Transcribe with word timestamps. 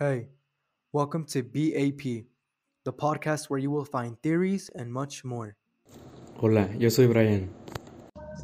Hey, 0.00 0.28
welcome 0.92 1.24
to 1.24 1.42
BAP, 1.42 2.28
the 2.84 2.92
podcast 2.92 3.50
where 3.50 3.58
you 3.58 3.68
will 3.68 3.84
find 3.84 4.16
theories 4.22 4.70
and 4.76 4.92
much 4.92 5.24
more. 5.24 5.56
Hola, 6.36 6.68
yo 6.78 6.88
soy 6.88 7.08
Brian. 7.08 7.50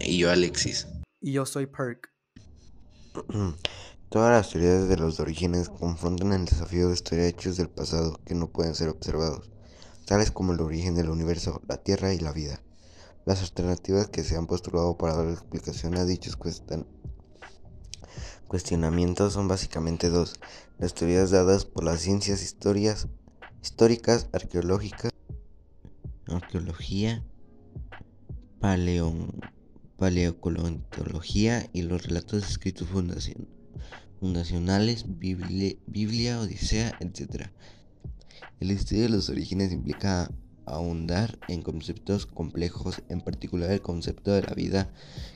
Y 0.01 0.19
yo 0.19 0.33
Alexis. 0.33 0.89
Y 1.23 1.31
yo 1.31 1.47
soy 1.47 1.67
Perk. 1.67 2.11
Todas 4.09 4.33
las 4.33 4.51
teorías 4.51 4.89
de 4.89 4.97
los 4.97 5.21
orígenes 5.21 5.69
confrontan 5.69 6.33
el 6.33 6.45
desafío 6.45 6.89
de 6.89 6.95
estudiar 6.95 7.27
hechos 7.27 7.57
del 7.57 7.69
pasado 7.69 8.19
que 8.27 8.35
no 8.35 8.49
pueden 8.49 8.75
ser 8.75 8.89
observados, 8.89 9.49
tales 10.07 10.33
como 10.33 10.55
el 10.55 10.61
origen 10.61 10.97
del 10.97 11.09
universo, 11.09 11.63
la 11.69 11.77
Tierra 11.77 12.13
y 12.13 12.19
la 12.19 12.33
vida. 12.33 12.59
Las 13.27 13.43
alternativas 13.43 14.09
que 14.09 14.25
se 14.25 14.37
han 14.37 14.49
postulado 14.49 14.99
para 14.99 15.15
dar 15.15 15.29
explicación 15.29 15.95
a 15.95 16.05
dichos 16.05 16.35
cuestionamientos 18.55 19.33
son 19.33 19.49
básicamente 19.49 20.11
dos. 20.11 20.35
Las 20.79 20.95
teorías 20.95 21.33
dadas 21.33 21.65
por 21.65 21.83
las 21.83 22.03
ciencias 22.03 22.41
históricas, 22.41 23.09
arqueológicas, 24.33 25.11
arqueología, 26.29 27.25
paleo, 28.61 29.13
paleocontología 29.97 31.69
y 31.73 31.83
los 31.83 32.07
relatos 32.07 32.49
escritos 32.49 32.87
fundacionales, 34.21 35.07
Biblia, 35.19 36.41
Odisea, 36.41 36.97
etc. 37.01 37.49
El 38.61 38.71
estudio 38.71 39.03
de 39.03 39.09
los 39.09 39.31
orígenes 39.31 39.73
implica 39.73 40.31
ahondar 40.67 41.39
en 41.49 41.63
conceptos 41.63 42.27
complejos, 42.27 43.03
en 43.09 43.21
particular 43.21 43.71
el 43.71 43.83
concepto 43.83 44.33
de 44.33 44.43
la 44.43 44.55
vida, 44.55 44.93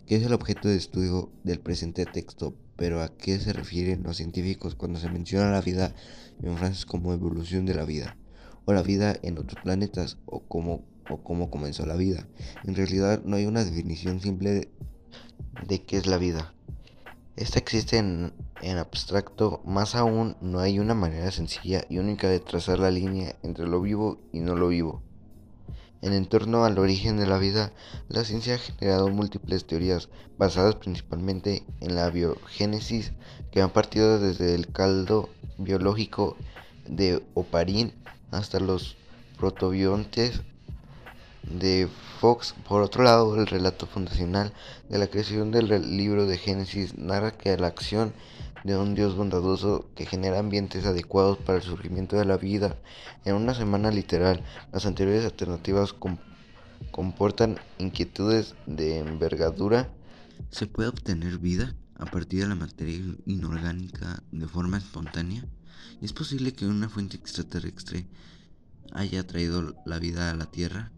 que 0.07 0.17
es 0.17 0.23
el 0.23 0.33
objeto 0.33 0.69
de 0.69 0.77
estudio 0.77 1.31
del 1.45 1.61
presente 1.61 2.07
texto, 2.07 2.55
pero 2.77 3.03
a 3.03 3.09
qué 3.09 3.39
se 3.39 3.53
refieren 3.53 4.03
los 4.03 4.17
científicos 4.17 4.75
cuando 4.75 5.01
se 5.01 5.11
menciona 5.11 5.51
la 5.51 5.61
vida 5.61 5.95
en 6.43 6.57
frases 6.57 6.87
como 6.87 7.13
evolución 7.13 7.67
de 7.67 7.75
la 7.75 7.85
vida, 7.85 8.17
o 8.65 8.73
la 8.73 8.83
vida 8.83 9.17
en 9.23 9.39
otros 9.39 9.61
planetas, 9.63 10.19
o 10.27 10.41
cómo, 10.41 10.85
o 11.11 11.23
cómo 11.23 11.51
comenzó 11.51 11.87
la 11.87 11.97
vida. 11.97 12.29
En 12.65 12.75
realidad 12.75 13.23
no 13.25 13.37
hay 13.37 13.47
una 13.47 13.65
definición 13.65 14.21
simple 14.21 14.51
de, 14.51 14.69
de 15.67 15.83
qué 15.83 15.97
es 15.97 16.07
la 16.07 16.19
vida. 16.19 16.55
Esta 17.37 17.59
existe 17.61 17.99
en, 17.99 18.33
en, 18.63 18.79
abstracto, 18.79 19.61
más 19.65 19.95
aún 19.95 20.37
no 20.41 20.59
hay 20.59 20.81
una 20.81 20.95
manera 20.95 21.31
sencilla 21.31 21.85
y 21.89 21.99
única 21.99 22.29
de 22.29 22.41
trazar 22.41 22.81
la 22.81 22.91
línea 22.91 23.37
entre 23.45 23.69
lo 23.69 23.81
vivo 23.81 24.19
y 24.33 24.41
no 24.41 24.57
lo 24.57 24.69
vivo. 24.69 25.03
En 26.01 26.27
torno 26.27 26.65
al 26.65 26.79
origen 26.79 27.17
de 27.17 27.27
la 27.27 27.39
vida, 27.39 27.73
la 28.09 28.25
ciencia 28.25 28.55
ha 28.55 28.59
generado 28.59 29.09
múltiples 29.09 29.67
teorías 29.67 30.09
basadas 30.39 30.77
principalmente 30.77 31.65
en 31.81 31.97
la 31.97 32.09
biogénesis 32.11 33.13
que 33.51 33.63
han 33.63 33.71
partido 33.71 34.21
desde 34.21 34.55
el 34.55 34.69
caldo 34.69 35.29
biológico 35.57 36.37
de 36.87 37.21
Oparín 37.35 37.93
hasta 38.31 38.61
los 38.61 38.97
protobiontes 39.39 40.43
de 41.43 41.89
Fox. 42.21 42.55
Por 42.69 42.83
otro 42.83 43.03
lado, 43.03 43.35
el 43.35 43.49
relato 43.49 43.87
fundacional 43.87 44.53
de 44.89 44.99
la 44.99 45.09
creación 45.09 45.51
del 45.51 45.97
libro 45.97 46.27
de 46.27 46.39
Génesis 46.39 46.97
narra 46.97 47.33
que 47.33 47.57
la 47.57 47.67
acción 47.67 48.13
de 48.65 48.77
un 48.77 48.95
Dios 48.95 49.17
bondadoso 49.17 49.91
que 49.95 50.07
genera 50.07 50.39
ambientes 50.39 50.85
adecuados 50.87 51.39
para 51.39 51.59
el 51.59 51.65
surgimiento 51.65 52.17
de 52.17 52.25
la 52.25 52.37
vida 52.37 52.77
en 53.25 53.35
una 53.35 53.55
semana 53.55 53.91
literal. 53.91 54.43
Las 54.73 54.87
anteriores 54.87 55.25
alternativas 55.25 55.95
comportan 56.91 57.59
inquietudes 57.79 58.55
de 58.67 58.99
envergadura. 58.99 59.93
¿Se 60.51 60.67
puede 60.67 60.89
obtener 60.89 61.39
vida 61.39 61.75
a 61.97 62.07
partir 62.07 62.43
de 62.43 62.49
la 62.49 62.55
materia 62.55 63.17
inorgánica 63.27 64.23
de 64.33 64.47
forma 64.47 64.79
espontánea? 64.79 65.45
¿Es 66.01 66.13
posible 66.13 66.53
que 66.53 66.67
una 66.67 66.89
fuente 66.89 67.17
extraterrestre 67.17 68.07
haya 68.93 69.27
traído 69.27 69.75
la 69.85 69.99
vida 69.99 70.31
a 70.31 70.35
la 70.35 70.47
Tierra? 70.47 70.93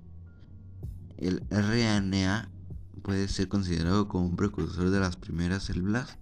El 1.16 1.42
RNA 1.50 2.50
puede 3.02 3.28
ser 3.28 3.48
considerado 3.48 4.08
como 4.08 4.26
un 4.26 4.36
precursor 4.36 4.90
de 4.90 5.00
las 5.00 5.16
primeras 5.16 5.64
células. 5.64 6.18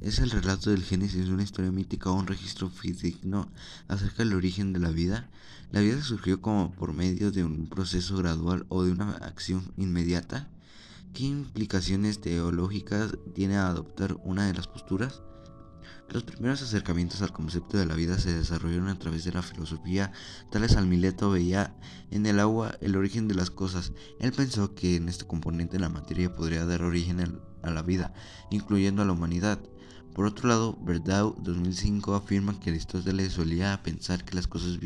Es 0.00 0.18
el 0.18 0.30
relato 0.30 0.70
del 0.70 0.82
Génesis, 0.82 1.28
una 1.28 1.42
historia 1.42 1.70
mítica 1.70 2.10
o 2.10 2.14
un 2.14 2.26
registro 2.26 2.68
fidedigno 2.68 3.50
acerca 3.88 4.18
del 4.18 4.34
origen 4.34 4.72
de 4.72 4.80
la 4.80 4.90
vida. 4.90 5.30
La 5.70 5.80
vida 5.80 6.02
surgió 6.02 6.40
como 6.40 6.72
por 6.72 6.92
medio 6.92 7.30
de 7.30 7.44
un 7.44 7.68
proceso 7.68 8.16
gradual 8.16 8.66
o 8.68 8.82
de 8.82 8.92
una 8.92 9.12
acción 9.12 9.72
inmediata. 9.76 10.48
¿Qué 11.12 11.24
implicaciones 11.24 12.20
teológicas 12.20 13.16
tiene 13.34 13.56
adoptar 13.56 14.16
una 14.24 14.46
de 14.46 14.54
las 14.54 14.68
posturas? 14.68 15.22
Los 16.10 16.22
primeros 16.22 16.62
acercamientos 16.62 17.22
al 17.22 17.32
concepto 17.32 17.78
de 17.78 17.86
la 17.86 17.94
vida 17.94 18.18
se 18.18 18.32
desarrollaron 18.32 18.88
a 18.88 18.98
través 18.98 19.24
de 19.24 19.32
la 19.32 19.42
filosofía. 19.42 20.12
Tales 20.50 20.76
al 20.76 20.86
Mileto 20.86 21.30
veía 21.30 21.76
en 22.10 22.26
el 22.26 22.40
agua 22.40 22.76
el 22.80 22.96
origen 22.96 23.26
de 23.26 23.34
las 23.34 23.50
cosas. 23.50 23.92
Él 24.20 24.32
pensó 24.32 24.74
que 24.74 24.96
en 24.96 25.08
este 25.08 25.26
componente 25.26 25.78
la 25.78 25.88
materia 25.88 26.34
podría 26.34 26.66
dar 26.66 26.82
origen 26.82 27.40
a 27.62 27.70
la 27.70 27.82
vida, 27.82 28.12
incluyendo 28.50 29.02
a 29.02 29.04
la 29.04 29.12
humanidad. 29.12 29.60
Por 30.14 30.26
otro 30.26 30.48
lado, 30.48 30.78
Verdau 30.80 31.34
2005 31.40 32.14
afirma 32.14 32.58
que 32.60 32.70
Aristóteles 32.70 33.32
solía 33.32 33.82
pensar 33.82 34.24
que 34.24 34.36
las 34.36 34.46
cosas 34.46 34.78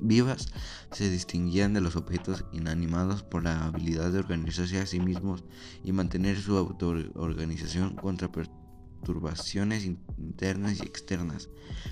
vivas 0.00 0.46
se 0.92 1.10
distinguían 1.10 1.74
de 1.74 1.80
los 1.80 1.96
objetos 1.96 2.44
inanimados 2.52 3.24
por 3.24 3.42
la 3.42 3.64
habilidad 3.64 4.12
de 4.12 4.20
organizarse 4.20 4.80
a 4.80 4.86
sí 4.86 5.00
mismos 5.00 5.42
y 5.82 5.90
mantener 5.90 6.40
su 6.40 6.56
autoorganización 6.56 7.96
contra 7.96 8.30
perturbaciones 8.30 9.84
internas 9.84 10.78
y 10.78 10.82
externas. 10.82 11.48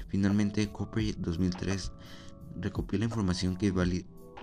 Finalmente, 0.06 0.68
Cooper 0.68 1.20
2003 1.20 1.90
recopila 2.60 3.06
información 3.06 3.56
que, 3.56 3.74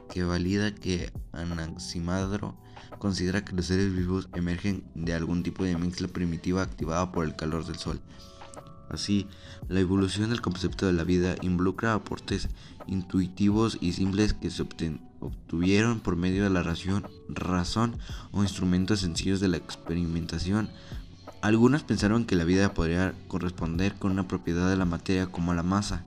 que 0.09 0.23
valida 0.25 0.75
que 0.75 1.13
Anaximandro 1.31 2.57
considera 3.03 3.43
que 3.43 3.53
los 3.53 3.65
seres 3.65 3.93
vivos 3.93 4.29
emergen 4.33 4.85
de 4.95 5.13
algún 5.13 5.43
tipo 5.43 5.65
de 5.65 5.75
mezcla 5.75 6.07
primitiva 6.07 6.61
activada 6.61 7.11
por 7.11 7.25
el 7.25 7.35
calor 7.35 7.65
del 7.65 7.75
sol. 7.75 7.99
Así, 8.89 9.27
la 9.67 9.81
evolución 9.81 10.29
del 10.29 10.39
concepto 10.39 10.85
de 10.85 10.93
la 10.93 11.03
vida 11.03 11.35
involucra 11.41 11.95
aportes 11.95 12.47
intuitivos 12.87 13.77
y 13.81 13.91
simples 13.91 14.33
que 14.33 14.49
se 14.49 14.65
obtuvieron 15.19 15.99
por 15.99 16.15
medio 16.15 16.45
de 16.45 16.49
la 16.49 16.63
razón, 16.63 17.05
razón 17.27 17.97
o 18.31 18.41
instrumentos 18.41 19.01
sencillos 19.01 19.41
de 19.41 19.49
la 19.49 19.57
experimentación. 19.57 20.69
Algunos 21.41 21.83
pensaron 21.83 22.23
que 22.23 22.37
la 22.37 22.45
vida 22.45 22.73
podría 22.73 23.13
corresponder 23.27 23.95
con 23.95 24.11
una 24.11 24.29
propiedad 24.29 24.69
de 24.69 24.77
la 24.77 24.85
materia 24.85 25.25
como 25.25 25.53
la 25.53 25.63
masa, 25.63 26.05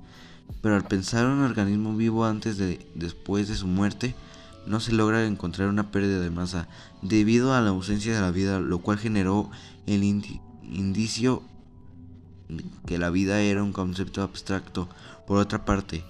pero 0.62 0.76
al 0.76 0.88
pensar 0.88 1.26
un 1.26 1.42
organismo 1.42 1.94
vivo 1.94 2.24
antes 2.24 2.56
de 2.56 2.88
después 2.94 3.48
de 3.48 3.54
su 3.54 3.66
muerte, 3.66 4.14
no 4.66 4.80
se 4.80 4.92
logra 4.92 5.24
encontrar 5.24 5.68
una 5.68 5.90
pérdida 5.90 6.20
de 6.20 6.30
masa 6.30 6.68
debido 7.02 7.54
a 7.54 7.60
la 7.60 7.70
ausencia 7.70 8.14
de 8.14 8.20
la 8.20 8.30
vida, 8.30 8.60
lo 8.60 8.78
cual 8.78 8.98
generó 8.98 9.50
el 9.86 10.02
indicio 10.04 11.42
que 12.86 12.98
la 12.98 13.10
vida 13.10 13.40
era 13.40 13.62
un 13.62 13.72
concepto 13.72 14.22
abstracto. 14.22 14.88
Por 15.26 15.38
otra 15.38 15.64
parte, 15.64 16.04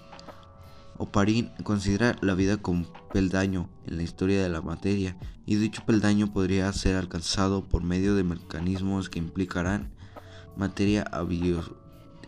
Oparín 0.99 1.50
considera 1.62 2.17
la 2.21 2.34
vida 2.34 2.56
como 2.56 2.87
peldaño 3.12 3.69
en 3.87 3.99
la 3.99 4.03
historia 4.03 4.43
de 4.43 4.49
la 4.49 4.62
materia 4.62 5.17
y 5.44 5.56
dicho 5.56 5.84
peldaño 5.87 6.33
podría 6.33 6.73
ser 6.73 6.97
alcanzado 6.97 7.65
por 7.65 7.83
medio 7.83 8.15
de 8.15 8.25
mecanismos 8.25 9.11
que 9.11 9.19
implicarán 9.19 9.91
materia 10.56 11.05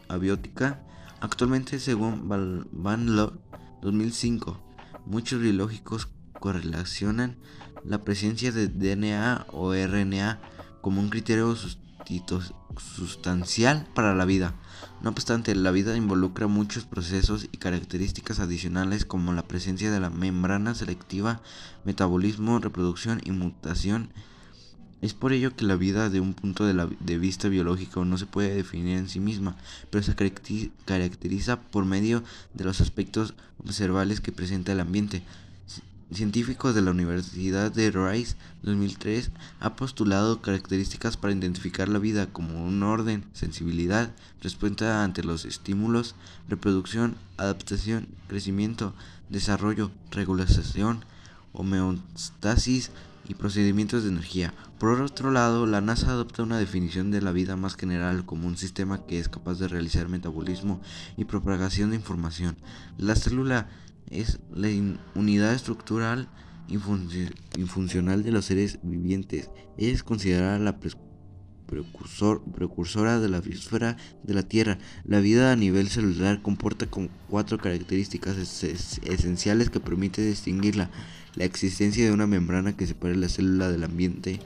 abiótica. 0.09 0.83
Actualmente, 1.21 1.81
según 1.81 2.29
Van 2.29 3.17
Lowe 3.17 3.39
2005, 3.83 4.61
muchos 5.07 5.41
biológicos 5.41 6.09
correlacionan 6.39 7.37
la 7.85 8.05
presencia 8.05 8.53
de 8.53 8.69
DNA 8.69 9.47
o 9.53 9.73
RNA 9.75 10.41
como 10.81 11.01
un 11.01 11.11
criterio 11.11 11.57
sustancial 12.77 13.87
para 13.95 14.15
la 14.15 14.25
vida. 14.25 14.55
No 15.03 15.11
obstante, 15.11 15.55
la 15.55 15.71
vida 15.71 15.97
involucra 15.97 16.47
muchos 16.47 16.85
procesos 16.85 17.49
y 17.53 17.59
características 17.59 18.41
adicionales 18.41 19.05
como 19.05 19.33
la 19.33 19.47
presencia 19.47 19.91
de 19.91 20.01
la 20.01 20.11
membrana 20.11 20.75
selectiva, 20.75 21.41
metabolismo, 21.85 22.59
reproducción 22.59 23.21
y 23.25 23.31
mutación. 23.31 24.11
Es 25.01 25.15
por 25.15 25.33
ello 25.33 25.55
que 25.55 25.65
la 25.65 25.77
vida 25.77 26.11
de 26.11 26.19
un 26.19 26.35
punto 26.35 26.65
de, 26.65 26.97
de 26.99 27.19
vista 27.19 27.49
biológico 27.49 28.05
no 28.05 28.19
se 28.19 28.27
puede 28.27 28.53
definir 28.53 28.99
en 28.99 29.09
sí 29.09 29.21
misma, 29.21 29.57
pero 29.91 30.03
se 30.03 30.17
caracteriza 30.85 31.61
por 31.61 31.85
medio 31.85 32.25
de 32.55 32.65
los 32.65 32.81
aspectos 32.81 33.35
observables 33.59 34.21
que 34.21 34.33
presenta 34.33 34.73
el 34.73 34.81
ambiente, 34.81 35.23
científicos 36.13 36.75
de 36.75 36.83
la 36.83 36.91
Universidad 36.91 37.71
de 37.71 37.91
Rice 37.91 38.37
2003 38.63 39.31
ha 39.61 39.77
postulado 39.77 40.41
características 40.41 41.17
para 41.17 41.33
identificar 41.35 41.89
la 41.89 41.99
vida 41.99 42.27
como 42.27 42.65
un 42.65 42.83
orden, 42.83 43.25
sensibilidad, 43.33 44.11
respuesta 44.41 45.05
ante 45.05 45.23
los 45.23 45.45
estímulos, 45.45 46.15
reproducción, 46.49 47.17
adaptación, 47.37 48.09
crecimiento, 48.27 48.95
desarrollo, 49.29 49.91
regulación, 50.11 51.05
homeostasis 51.53 52.91
y 53.29 53.35
procedimientos 53.35 54.03
de 54.03 54.09
energía. 54.09 54.55
Por 54.79 55.01
otro 55.01 55.31
lado, 55.31 55.67
la 55.67 55.81
NASA 55.81 56.11
adopta 56.11 56.43
una 56.43 56.59
definición 56.59 57.11
de 57.11 57.21
la 57.21 57.33
vida 57.33 57.57
más 57.57 57.77
general 57.77 58.25
como 58.25 58.49
un 58.49 58.57
sistema 58.57 59.07
que 59.07 59.19
es 59.19 59.29
capaz 59.29 59.59
de 59.59 59.69
realizar 59.69 60.09
metabolismo 60.09 60.81
y 61.17 61.27
propagación 61.27 61.91
de 61.91 61.97
información. 61.97 62.57
La 62.97 63.15
célula 63.15 63.69
es 64.11 64.41
la 64.53 64.69
unidad 65.15 65.53
estructural 65.53 66.29
y, 66.69 66.79
funcional 66.79 68.23
de 68.23 68.33
los 68.33 68.47
seres 68.47 68.79
vivientes. 68.83 69.51
es 69.77 70.03
considerada 70.03 70.59
la 70.59 70.79
precursora 71.69 73.21
de 73.21 73.29
la 73.29 73.41
biosfera 73.41 73.97
de 74.23 74.35
la 74.35 74.43
Tierra. 74.43 74.79
La 75.05 75.21
vida 75.21 75.53
a 75.53 75.57
nivel 75.57 75.89
celular 75.89 76.43
comporta 76.43 76.87
cuatro 77.29 77.59
características 77.59 78.37
esenciales 78.39 79.71
que 79.71 79.81
permiten 79.81 80.27
distinguirla. 80.27 80.91
La 81.39 81.45
existencia 81.45 82.05
de 82.05 82.11
una 82.11 82.27
membrana 82.27 82.77
que 82.77 82.85
separe 82.85 83.15
la 83.15 83.29
célula 83.29 83.71
del 83.71 83.85
ambiente 83.85 84.41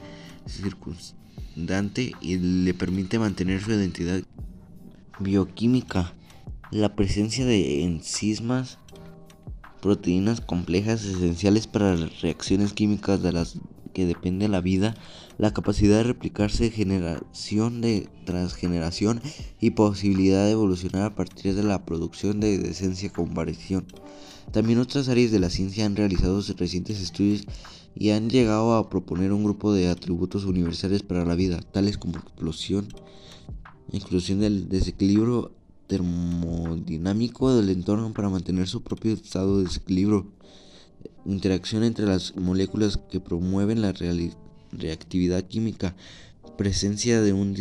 circundante 0.46 2.12
y 2.20 2.36
le 2.36 2.74
permite 2.74 3.18
mantener 3.18 3.62
su 3.62 3.70
identidad 3.70 4.22
bioquímica. 5.18 6.12
La 6.70 6.94
presencia 6.94 7.46
de 7.46 7.82
enzimas 7.82 8.78
proteínas 9.80 10.42
complejas 10.42 11.02
esenciales 11.06 11.66
para 11.66 11.96
las 11.96 12.20
reacciones 12.20 12.74
químicas 12.74 13.22
de 13.22 13.32
las 13.32 13.58
que 13.94 14.04
depende 14.04 14.48
la 14.48 14.60
vida, 14.60 14.94
la 15.38 15.54
capacidad 15.54 15.96
de 15.96 16.02
replicarse 16.02 16.70
generación 16.70 17.80
de 17.80 18.10
transgeneración 18.26 19.22
y 19.60 19.70
posibilidad 19.70 20.44
de 20.44 20.52
evolucionar 20.52 21.04
a 21.04 21.14
partir 21.14 21.54
de 21.54 21.62
la 21.62 21.86
producción 21.86 22.38
de 22.38 22.56
esencia 22.68 23.10
con 23.10 23.32
variación. 23.32 23.86
También 24.50 24.78
otras 24.78 25.08
áreas 25.08 25.30
de 25.30 25.40
la 25.40 25.50
ciencia 25.50 25.86
han 25.86 25.96
realizado 25.96 26.42
recientes 26.56 27.00
estudios 27.00 27.46
y 27.94 28.10
han 28.10 28.30
llegado 28.30 28.74
a 28.74 28.88
proponer 28.88 29.32
un 29.32 29.44
grupo 29.44 29.72
de 29.72 29.88
atributos 29.88 30.44
universales 30.44 31.02
para 31.02 31.24
la 31.24 31.34
vida, 31.34 31.60
tales 31.60 31.98
como 31.98 32.18
explosión, 32.18 32.88
inclusión 33.92 34.40
del 34.40 34.68
desequilibrio 34.68 35.52
termodinámico 35.86 37.54
del 37.54 37.68
entorno 37.70 38.12
para 38.14 38.30
mantener 38.30 38.66
su 38.66 38.82
propio 38.82 39.12
estado 39.12 39.58
de 39.58 39.64
desequilibrio, 39.64 40.26
interacción 41.26 41.84
entre 41.84 42.06
las 42.06 42.34
moléculas 42.36 42.96
que 42.96 43.20
promueven 43.20 43.82
la 43.82 43.92
reactividad 44.72 45.44
química, 45.44 45.94
presencia 46.56 47.20
de 47.20 47.32
un 47.32 47.56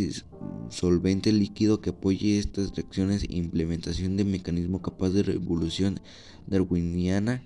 solvente 0.70 1.32
líquido 1.32 1.82
que 1.82 1.90
apoye 1.90 2.40
estas 2.40 2.76
reacciones 2.76 3.24
e 3.24 3.36
implementación 3.36 4.16
de 4.16 4.24
mecanismo 4.24 4.82
capaz 4.82 5.10
de 5.10 5.24
revolución 5.24 6.00
darwiniana. 6.48 7.44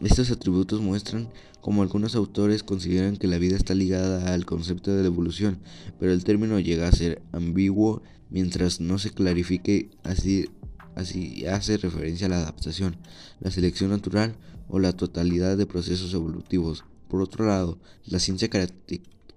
Estos 0.00 0.30
atributos 0.30 0.80
muestran 0.80 1.28
como 1.60 1.82
algunos 1.82 2.14
autores 2.14 2.62
consideran 2.62 3.16
que 3.16 3.26
la 3.26 3.38
vida 3.38 3.56
está 3.56 3.74
ligada 3.74 4.34
al 4.34 4.44
concepto 4.44 4.94
de 4.94 5.00
la 5.00 5.06
evolución, 5.06 5.58
pero 5.98 6.12
el 6.12 6.22
término 6.22 6.60
llega 6.60 6.88
a 6.88 6.92
ser 6.92 7.22
ambiguo 7.32 8.02
mientras 8.28 8.80
no 8.80 8.98
se 8.98 9.10
clarifique 9.10 9.88
así, 10.02 10.50
así 10.94 11.46
hace 11.46 11.78
referencia 11.78 12.26
a 12.26 12.30
la 12.30 12.38
adaptación, 12.38 12.96
la 13.40 13.50
selección 13.50 13.90
natural 13.90 14.36
o 14.68 14.78
la 14.78 14.92
totalidad 14.92 15.56
de 15.56 15.66
procesos 15.66 16.12
evolutivos. 16.12 16.84
Por 17.08 17.22
otro 17.22 17.46
lado, 17.46 17.78
la 18.04 18.18
ciencia 18.18 18.50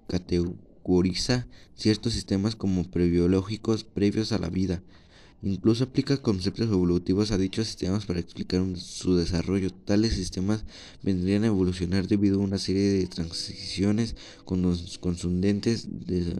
categoriza 0.06 1.46
ciertos 1.76 2.12
sistemas 2.12 2.56
como 2.56 2.90
prebiológicos 2.90 3.84
previos 3.84 4.32
a 4.32 4.38
la 4.38 4.48
vida. 4.48 4.82
Incluso 5.42 5.84
aplica 5.84 6.16
conceptos 6.16 6.66
evolutivos 6.66 7.30
a 7.30 7.38
dichos 7.38 7.68
sistemas 7.68 8.06
para 8.06 8.18
explicar 8.18 8.64
su 8.76 9.14
desarrollo. 9.14 9.70
Tales 9.70 10.14
sistemas 10.14 10.64
vendrían 11.02 11.44
a 11.44 11.48
evolucionar 11.48 12.08
debido 12.08 12.40
a 12.40 12.44
una 12.44 12.58
serie 12.58 12.88
de 12.90 13.06
transiciones 13.06 14.16
consundentes 14.44 15.86
de 16.06 16.34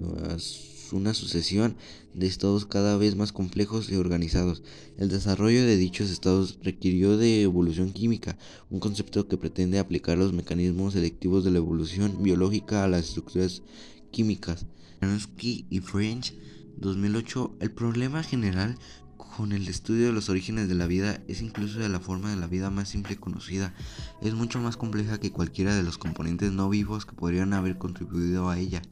una 0.90 1.14
sucesión 1.14 1.76
de 2.14 2.26
estados 2.26 2.66
cada 2.66 2.96
vez 2.96 3.14
más 3.14 3.30
complejos 3.30 3.88
y 3.88 3.94
organizados. 3.94 4.62
El 4.96 5.10
desarrollo 5.10 5.64
de 5.64 5.76
dichos 5.76 6.10
estados 6.10 6.58
requirió 6.64 7.16
de 7.16 7.42
evolución 7.42 7.92
química, 7.92 8.36
un 8.68 8.80
concepto 8.80 9.28
que 9.28 9.36
pretende 9.36 9.78
aplicar 9.78 10.18
los 10.18 10.32
mecanismos 10.32 10.94
selectivos 10.94 11.44
de 11.44 11.52
la 11.52 11.58
evolución 11.58 12.20
biológica 12.20 12.82
a 12.82 12.88
las 12.88 13.10
estructuras 13.10 13.62
químicas. 14.10 14.66
y 15.40 15.80
French 15.80 16.34
2008 16.80 17.56
El 17.60 17.70
problema 17.70 18.22
general 18.22 18.78
con 19.16 19.52
el 19.52 19.68
estudio 19.68 20.06
de 20.06 20.12
los 20.12 20.28
orígenes 20.28 20.68
de 20.68 20.74
la 20.74 20.86
vida 20.86 21.20
es 21.28 21.42
incluso 21.42 21.78
de 21.80 21.88
la 21.88 22.00
forma 22.00 22.30
de 22.30 22.36
la 22.36 22.46
vida 22.46 22.70
más 22.70 22.88
simple 22.88 23.16
conocida. 23.16 23.74
Es 24.20 24.34
mucho 24.34 24.58
más 24.60 24.76
compleja 24.76 25.18
que 25.18 25.32
cualquiera 25.32 25.74
de 25.74 25.82
los 25.82 25.98
componentes 25.98 26.52
no 26.52 26.68
vivos 26.68 27.06
que 27.06 27.14
podrían 27.14 27.52
haber 27.52 27.78
contribuido 27.78 28.48
a 28.48 28.58
ella. 28.58 28.82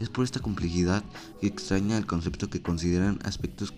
Es 0.00 0.08
por 0.08 0.24
esta 0.24 0.40
complejidad 0.40 1.04
que 1.40 1.46
extraña 1.46 1.96
el 1.96 2.06
concepto 2.06 2.50
que 2.50 2.62
consideran 2.62 3.18
aspectos 3.24 3.72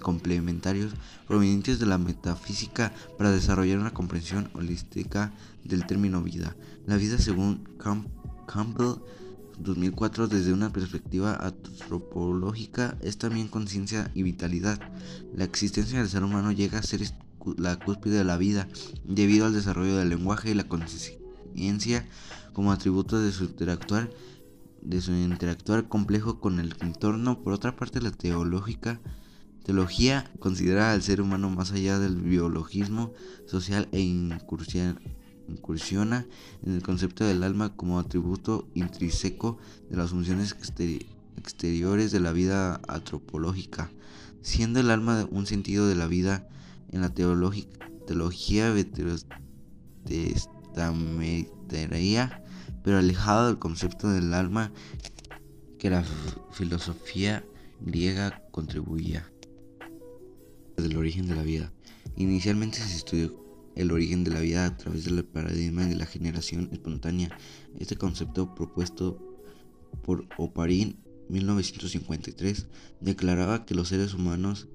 complementarios 0.00 0.92
provenientes 1.26 1.78
de 1.78 1.86
la 1.86 1.98
metafísica 1.98 2.92
para 3.16 3.30
desarrollar 3.30 3.78
una 3.78 3.94
comprensión 3.94 4.50
holística 4.54 5.32
del 5.62 5.86
término 5.86 6.22
vida. 6.22 6.56
La 6.86 6.96
vida 6.96 7.18
según 7.18 7.68
Campbell 8.46 8.96
2004 9.58 10.28
desde 10.28 10.52
una 10.52 10.72
perspectiva 10.72 11.36
antropológica 11.36 12.96
es 13.00 13.18
también 13.18 13.48
conciencia 13.48 14.10
y 14.14 14.22
vitalidad. 14.22 14.80
La 15.34 15.44
existencia 15.44 15.98
del 15.98 16.08
ser 16.08 16.24
humano 16.24 16.52
llega 16.52 16.78
a 16.78 16.82
ser 16.82 17.02
la 17.56 17.78
cúspide 17.78 18.18
de 18.18 18.24
la 18.24 18.36
vida 18.36 18.68
debido 19.04 19.46
al 19.46 19.52
desarrollo 19.52 19.96
del 19.96 20.08
lenguaje 20.08 20.50
y 20.50 20.54
la 20.54 20.68
conciencia 20.68 22.06
como 22.52 22.72
atributo 22.72 23.20
de 23.20 23.32
su 23.32 23.44
interactuar 23.44 24.10
de 24.82 25.00
su 25.00 25.12
interactuar 25.12 25.88
complejo 25.88 26.40
con 26.40 26.60
el 26.60 26.74
entorno. 26.80 27.42
Por 27.42 27.54
otra 27.54 27.74
parte, 27.74 28.02
la 28.02 28.10
teológica 28.10 29.00
teología 29.64 30.30
considera 30.40 30.92
al 30.92 31.02
ser 31.02 31.22
humano 31.22 31.48
más 31.48 31.72
allá 31.72 31.98
del 31.98 32.16
biologismo 32.16 33.12
social 33.46 33.88
e 33.92 34.00
incursión 34.00 35.00
incursiona 35.48 36.26
en 36.62 36.74
el 36.74 36.82
concepto 36.82 37.24
del 37.24 37.42
alma 37.42 37.74
como 37.76 37.98
atributo 37.98 38.68
intrínseco 38.74 39.58
de 39.90 39.96
las 39.96 40.10
funciones 40.10 40.54
exteriores 41.36 42.12
de 42.12 42.20
la 42.20 42.32
vida 42.32 42.80
antropológica, 42.88 43.90
siendo 44.42 44.80
el 44.80 44.90
alma 44.90 45.26
un 45.30 45.46
sentido 45.46 45.86
de 45.86 45.94
la 45.94 46.06
vida 46.06 46.48
en 46.92 47.00
la 47.00 47.10
teología 47.10 48.74
testamentaria, 50.04 52.44
pero 52.82 52.98
alejado 52.98 53.46
del 53.46 53.58
concepto 53.58 54.10
del 54.10 54.34
alma 54.34 54.72
que 55.78 55.90
la 55.90 56.04
filosofía 56.52 57.44
griega 57.80 58.42
contribuía. 58.50 59.30
Del 60.76 60.96
origen 60.96 61.28
de 61.28 61.36
la 61.36 61.42
vida. 61.42 61.72
Inicialmente 62.16 62.78
se 62.78 62.96
estudió 62.96 63.43
el 63.76 63.92
origen 63.92 64.24
de 64.24 64.30
la 64.30 64.40
vida 64.40 64.66
a 64.66 64.76
través 64.76 65.04
del 65.04 65.24
paradigma 65.24 65.86
de 65.86 65.96
la 65.96 66.06
generación 66.06 66.68
espontánea. 66.72 67.36
Este 67.78 67.96
concepto 67.96 68.54
propuesto 68.54 69.18
por 70.02 70.26
Oparin 70.38 70.96
1953 71.28 72.66
declaraba 73.00 73.64
que 73.64 73.74
los 73.74 73.88
seres 73.88 74.14
humanos, 74.14 74.68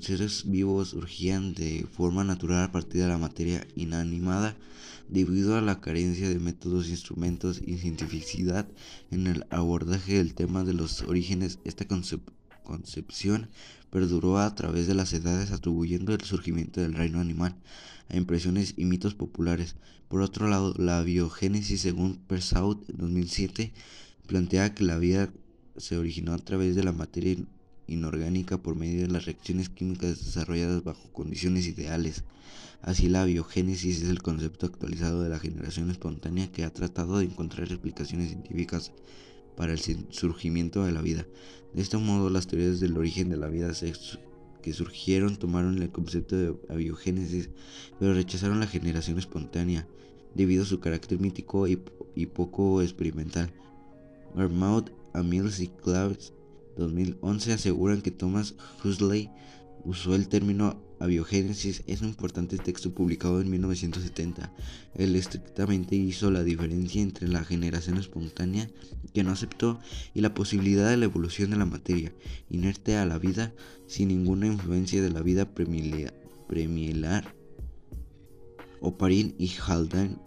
seres 0.00 0.50
vivos, 0.50 0.88
surgían 0.88 1.54
de 1.54 1.86
forma 1.90 2.24
natural 2.24 2.64
a 2.64 2.72
partir 2.72 3.02
de 3.02 3.08
la 3.08 3.18
materia 3.18 3.66
inanimada 3.76 4.56
debido 5.08 5.56
a 5.56 5.60
la 5.60 5.80
carencia 5.80 6.28
de 6.28 6.38
métodos, 6.38 6.88
instrumentos 6.88 7.60
y 7.64 7.76
cientificidad 7.76 8.66
en 9.10 9.26
el 9.26 9.44
abordaje 9.50 10.14
del 10.14 10.34
tema 10.34 10.64
de 10.64 10.72
los 10.72 11.02
orígenes. 11.02 11.58
Esta 11.64 11.86
concepción 11.86 12.34
perduró 13.90 14.38
a 14.38 14.54
través 14.54 14.86
de 14.86 14.94
las 14.94 15.12
edades 15.12 15.52
atribuyendo 15.52 16.14
el 16.14 16.22
surgimiento 16.22 16.80
del 16.80 16.94
reino 16.94 17.20
animal 17.20 17.54
a 18.08 18.16
impresiones 18.16 18.74
y 18.76 18.84
mitos 18.84 19.14
populares. 19.14 19.76
Por 20.08 20.20
otro 20.20 20.48
lado, 20.48 20.74
la 20.76 21.02
biogénesis 21.02 21.80
según 21.80 22.16
Persaud 22.16 22.78
2007 22.88 23.72
plantea 24.26 24.74
que 24.74 24.84
la 24.84 24.98
vida 24.98 25.32
se 25.76 25.96
originó 25.96 26.32
a 26.32 26.38
través 26.38 26.74
de 26.76 26.84
la 26.84 26.92
materia 26.92 27.36
inorgánica 27.86 28.58
por 28.62 28.76
medio 28.76 29.02
de 29.02 29.08
las 29.08 29.26
reacciones 29.26 29.68
químicas 29.68 30.24
desarrolladas 30.24 30.84
bajo 30.84 31.12
condiciones 31.12 31.66
ideales. 31.66 32.24
Así 32.82 33.08
la 33.08 33.24
biogénesis 33.24 34.02
es 34.02 34.08
el 34.08 34.22
concepto 34.22 34.66
actualizado 34.66 35.22
de 35.22 35.30
la 35.30 35.38
generación 35.38 35.90
espontánea 35.90 36.52
que 36.52 36.64
ha 36.64 36.72
tratado 36.72 37.18
de 37.18 37.24
encontrar 37.24 37.68
explicaciones 37.68 38.28
científicas 38.28 38.92
para 39.56 39.72
el 39.72 39.78
surgimiento 40.10 40.84
de 40.84 40.92
la 40.92 41.02
vida. 41.02 41.26
De 41.72 41.82
este 41.82 41.96
modo, 41.96 42.30
las 42.30 42.46
teorías 42.46 42.80
del 42.80 42.96
origen 42.96 43.28
de 43.28 43.36
la 43.36 43.48
vida 43.48 43.72
que 44.62 44.72
surgieron 44.72 45.36
tomaron 45.36 45.82
el 45.82 45.90
concepto 45.90 46.36
de 46.36 46.54
abiogénesis, 46.68 47.50
pero 47.98 48.14
rechazaron 48.14 48.60
la 48.60 48.66
generación 48.66 49.18
espontánea 49.18 49.86
debido 50.34 50.62
a 50.62 50.66
su 50.66 50.80
carácter 50.80 51.18
mítico 51.18 51.66
y, 51.68 51.76
poco 52.26 52.82
experimental. 52.82 53.52
Armaud, 54.36 54.90
Amils 55.12 55.60
y 55.60 55.68
Claves 55.68 56.32
2011 56.76 57.52
aseguran 57.52 58.02
que 58.02 58.10
Thomas 58.10 58.54
Huxley 58.84 59.30
usó 59.84 60.14
el 60.14 60.28
término 60.28 60.82
abiogénesis 61.00 61.82
es 61.86 62.00
un 62.00 62.08
importante 62.08 62.56
texto 62.58 62.94
publicado 62.94 63.40
en 63.40 63.50
1970. 63.50 64.52
Él 64.94 65.16
estrictamente 65.16 65.96
hizo 65.96 66.30
la 66.30 66.42
diferencia 66.42 67.02
entre 67.02 67.28
la 67.28 67.44
generación 67.44 67.98
espontánea, 67.98 68.70
que 69.12 69.22
no 69.22 69.32
aceptó, 69.32 69.78
y 70.14 70.20
la 70.20 70.34
posibilidad 70.34 70.90
de 70.90 70.96
la 70.96 71.04
evolución 71.04 71.50
de 71.50 71.56
la 71.56 71.66
materia, 71.66 72.12
inerte 72.48 72.96
a 72.96 73.06
la 73.06 73.18
vida, 73.18 73.52
sin 73.86 74.08
ninguna 74.08 74.46
influencia 74.46 75.02
de 75.02 75.10
la 75.10 75.20
vida 75.20 75.54
premilar. 75.54 77.34
Oparin 78.80 79.34
y 79.38 79.50
Haldane 79.66 80.18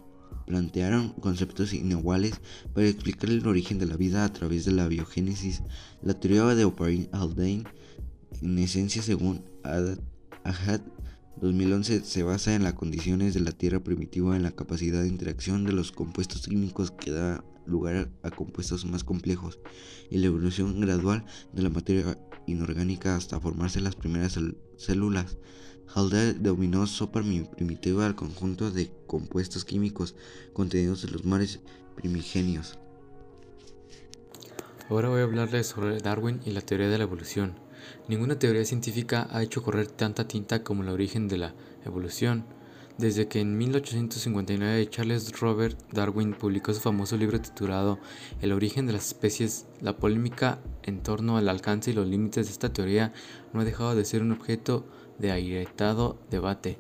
plantearon 0.48 1.10
conceptos 1.10 1.74
iniguales 1.74 2.40
para 2.74 2.88
explicar 2.88 3.30
el 3.30 3.46
origen 3.46 3.78
de 3.80 3.86
la 3.86 3.98
vida 3.98 4.24
a 4.24 4.32
través 4.32 4.64
de 4.66 4.72
la 4.72 4.88
biogénesis. 4.88 5.62
La 6.02 6.20
teoría 6.20 6.56
de 6.56 6.66
Oparin-Haldane, 6.66 7.66
en 8.42 8.58
esencia 8.60 9.02
según 9.02 9.46
Ahad 9.64 10.82
2011, 11.42 12.04
se 12.04 12.24
basa 12.24 12.56
en 12.56 12.64
las 12.64 12.74
condiciones 12.74 13.34
de 13.34 13.42
la 13.42 13.52
Tierra 13.52 13.84
primitiva 13.84 14.36
en 14.36 14.44
la 14.44 14.52
capacidad 14.52 15.02
de 15.04 15.08
interacción 15.08 15.66
de 15.66 15.72
los 15.72 15.92
compuestos 15.92 16.48
químicos 16.48 16.92
que 16.92 17.12
da 17.12 17.44
lugar 17.68 18.10
a 18.24 18.32
compuestos 18.32 18.86
más 18.86 19.04
complejos 19.04 19.60
y 20.10 20.18
la 20.18 20.28
evolución 20.28 20.80
gradual 20.80 21.26
de 21.54 21.62
la 21.62 21.70
materia 21.70 22.18
inorgánica 22.48 23.16
hasta 23.16 23.40
formarse 23.40 23.82
las 23.82 23.96
primeras 23.96 24.40
células. 24.78 25.38
Haldane 25.94 26.34
denominó 26.34 26.88
sopa 26.88 27.22
primitiva 27.56 28.06
al 28.06 28.16
conjunto 28.16 28.72
de 28.72 28.92
compuestos 29.06 29.64
químicos 29.64 30.16
contenidos 30.54 31.04
en 31.04 31.14
los 31.14 31.24
mares 31.24 31.60
primigenios. 31.96 32.80
Ahora 34.90 35.10
voy 35.10 35.22
a 35.22 35.24
hablarles 35.24 35.68
sobre 35.68 36.00
Darwin 36.00 36.40
y 36.46 36.52
la 36.52 36.62
teoría 36.62 36.88
de 36.88 36.98
la 36.98 37.04
evolución. 37.04 37.67
Ninguna 38.08 38.40
teoría 38.40 38.66
científica 38.66 39.28
ha 39.32 39.44
hecho 39.44 39.64
correr 39.64 39.88
tanta 39.88 40.28
tinta 40.28 40.64
como 40.64 40.84
el 40.84 40.90
origen 40.90 41.28
de 41.28 41.38
la 41.38 41.54
evolución. 41.86 42.46
Desde 42.98 43.28
que 43.28 43.42
en 43.42 43.58
1859 43.58 44.90
Charles 44.90 45.40
Robert 45.40 45.78
Darwin 45.92 46.34
publicó 46.34 46.74
su 46.74 46.80
famoso 46.80 47.16
libro 47.16 47.40
titulado 47.40 48.00
El 48.42 48.52
origen 48.52 48.88
de 48.88 48.94
las 48.94 49.08
especies, 49.08 49.68
la 49.82 49.98
polémica 49.98 50.60
en 50.82 51.04
torno 51.04 51.38
al 51.38 51.48
alcance 51.48 51.92
y 51.92 51.94
los 51.94 52.08
límites 52.08 52.48
de 52.48 52.52
esta 52.52 52.74
teoría 52.74 53.14
no 53.54 53.60
ha 53.60 53.66
dejado 53.66 53.96
de 53.96 54.04
ser 54.04 54.24
un 54.24 54.32
objeto 54.32 54.88
de 55.20 55.32
airetado 55.32 56.18
debate. 56.32 56.80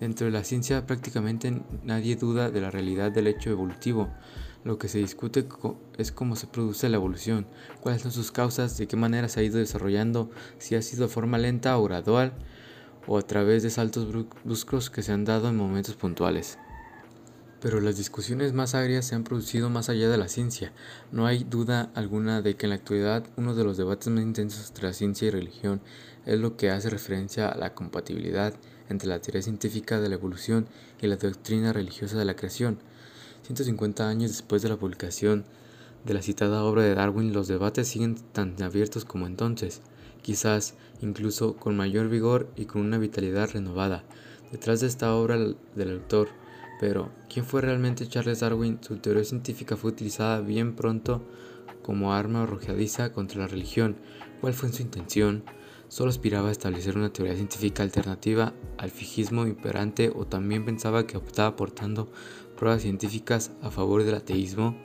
Dentro 0.00 0.26
de 0.26 0.32
la 0.32 0.44
ciencia 0.44 0.86
prácticamente 0.86 1.60
nadie 1.84 2.16
duda 2.16 2.50
de 2.50 2.60
la 2.60 2.70
realidad 2.70 3.10
del 3.10 3.26
hecho 3.26 3.50
evolutivo. 3.50 4.08
Lo 4.68 4.76
que 4.76 4.88
se 4.88 4.98
discute 4.98 5.48
es 5.96 6.12
cómo 6.12 6.36
se 6.36 6.46
produce 6.46 6.90
la 6.90 6.98
evolución, 6.98 7.46
cuáles 7.80 8.02
son 8.02 8.12
sus 8.12 8.30
causas, 8.30 8.76
de 8.76 8.86
qué 8.86 8.96
manera 8.96 9.30
se 9.30 9.40
ha 9.40 9.42
ido 9.42 9.56
desarrollando, 9.56 10.28
si 10.58 10.74
ha 10.74 10.82
sido 10.82 11.06
de 11.06 11.08
forma 11.08 11.38
lenta 11.38 11.78
o 11.78 11.84
gradual, 11.84 12.34
o 13.06 13.16
a 13.16 13.22
través 13.22 13.62
de 13.62 13.70
saltos 13.70 14.06
bruscos 14.44 14.90
que 14.90 15.00
se 15.00 15.10
han 15.10 15.24
dado 15.24 15.48
en 15.48 15.56
momentos 15.56 15.94
puntuales. 15.94 16.58
Pero 17.62 17.80
las 17.80 17.96
discusiones 17.96 18.52
más 18.52 18.74
agrias 18.74 19.06
se 19.06 19.14
han 19.14 19.24
producido 19.24 19.70
más 19.70 19.88
allá 19.88 20.10
de 20.10 20.18
la 20.18 20.28
ciencia. 20.28 20.74
No 21.12 21.24
hay 21.24 21.44
duda 21.44 21.90
alguna 21.94 22.42
de 22.42 22.56
que 22.56 22.66
en 22.66 22.70
la 22.70 22.76
actualidad 22.76 23.24
uno 23.38 23.54
de 23.54 23.64
los 23.64 23.78
debates 23.78 24.08
más 24.08 24.22
intensos 24.22 24.68
entre 24.68 24.88
la 24.88 24.92
ciencia 24.92 25.28
y 25.28 25.30
religión 25.30 25.80
es 26.26 26.38
lo 26.38 26.58
que 26.58 26.68
hace 26.68 26.90
referencia 26.90 27.48
a 27.48 27.56
la 27.56 27.72
compatibilidad 27.72 28.52
entre 28.90 29.08
la 29.08 29.18
teoría 29.22 29.40
científica 29.40 29.98
de 29.98 30.10
la 30.10 30.16
evolución 30.16 30.66
y 31.00 31.06
la 31.06 31.16
doctrina 31.16 31.72
religiosa 31.72 32.18
de 32.18 32.26
la 32.26 32.36
creación. 32.36 32.80
150 33.48 34.06
años 34.06 34.30
después 34.32 34.60
de 34.60 34.68
la 34.68 34.76
publicación 34.76 35.46
de 36.04 36.12
la 36.12 36.20
citada 36.20 36.64
obra 36.64 36.82
de 36.82 36.94
Darwin, 36.94 37.32
los 37.32 37.48
debates 37.48 37.88
siguen 37.88 38.16
tan 38.32 38.62
abiertos 38.62 39.06
como 39.06 39.26
entonces, 39.26 39.80
quizás 40.20 40.74
incluso 41.00 41.56
con 41.56 41.74
mayor 41.74 42.10
vigor 42.10 42.50
y 42.56 42.66
con 42.66 42.82
una 42.82 42.98
vitalidad 42.98 43.48
renovada. 43.50 44.04
Detrás 44.52 44.80
de 44.80 44.86
esta 44.86 45.14
obra 45.14 45.38
del 45.38 45.92
autor, 45.92 46.28
pero 46.78 47.10
¿quién 47.32 47.46
fue 47.46 47.62
realmente 47.62 48.06
Charles 48.06 48.40
Darwin? 48.40 48.80
Su 48.82 48.98
teoría 48.98 49.24
científica 49.24 49.78
fue 49.78 49.92
utilizada 49.92 50.42
bien 50.42 50.76
pronto 50.76 51.22
como 51.82 52.12
arma 52.12 52.42
arrojadiza 52.42 53.14
contra 53.14 53.40
la 53.40 53.48
religión. 53.48 53.96
¿Cuál 54.42 54.52
fue 54.52 54.70
su 54.70 54.82
intención? 54.82 55.42
solo 55.88 56.10
aspiraba 56.10 56.48
a 56.48 56.52
establecer 56.52 56.96
una 56.96 57.12
teoría 57.12 57.34
científica 57.34 57.82
alternativa 57.82 58.52
al 58.76 58.90
fijismo 58.90 59.46
imperante 59.46 60.12
o 60.14 60.26
también 60.26 60.64
pensaba 60.64 61.06
que 61.06 61.16
estaba 61.16 61.48
aportando 61.48 62.10
pruebas 62.58 62.82
científicas 62.82 63.52
a 63.62 63.70
favor 63.70 64.02
del 64.02 64.16
ateísmo. 64.16 64.76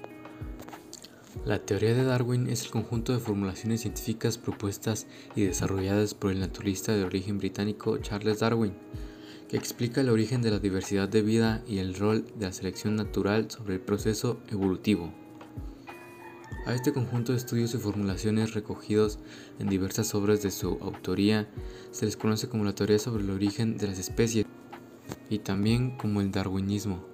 La 1.44 1.58
teoría 1.58 1.96
de 1.96 2.04
Darwin 2.04 2.48
es 2.48 2.66
el 2.66 2.72
conjunto 2.72 3.14
de 3.14 3.20
formulaciones 3.20 3.82
científicas 3.82 4.38
propuestas 4.38 5.08
y 5.36 5.44
desarrolladas 5.44 6.14
por 6.14 6.32
el 6.32 6.40
naturalista 6.40 6.94
de 6.94 7.04
origen 7.04 7.40
británico 7.40 7.98
Charles 7.98 8.40
Darwin, 8.40 8.74
que 9.50 9.58
explica 9.58 10.02
el 10.02 10.10
origen 10.10 10.44
de 10.44 10.52
la 10.52 10.60
diversidad 10.60 11.10
de 11.10 11.24
vida 11.24 11.64
y 11.68 11.80
el 11.80 11.96
rol 11.96 12.26
de 12.38 12.46
la 12.46 12.54
selección 12.54 12.96
natural 12.96 13.50
sobre 13.50 13.74
el 13.74 13.82
proceso 13.82 14.40
evolutivo. 14.52 15.12
A 16.68 16.76
este 16.76 16.94
conjunto 16.94 17.32
de 17.32 17.40
estudios 17.40 17.74
y 17.74 17.78
formulaciones 17.80 18.54
recogidos 18.54 19.20
en 19.60 19.68
diversas 19.68 20.14
obras 20.14 20.44
de 20.44 20.52
su 20.52 20.78
autoría 20.80 21.50
se 21.92 22.06
les 22.06 22.16
conoce 22.16 22.48
como 22.48 22.64
la 22.64 22.76
teoría 22.76 23.00
sobre 23.00 23.24
el 23.24 23.32
origen 23.32 23.78
de 23.78 23.88
las 23.88 24.00
especies 24.00 24.46
y 25.30 25.40
también 25.40 25.98
como 25.98 26.22
el 26.22 26.32
darwinismo. 26.32 27.13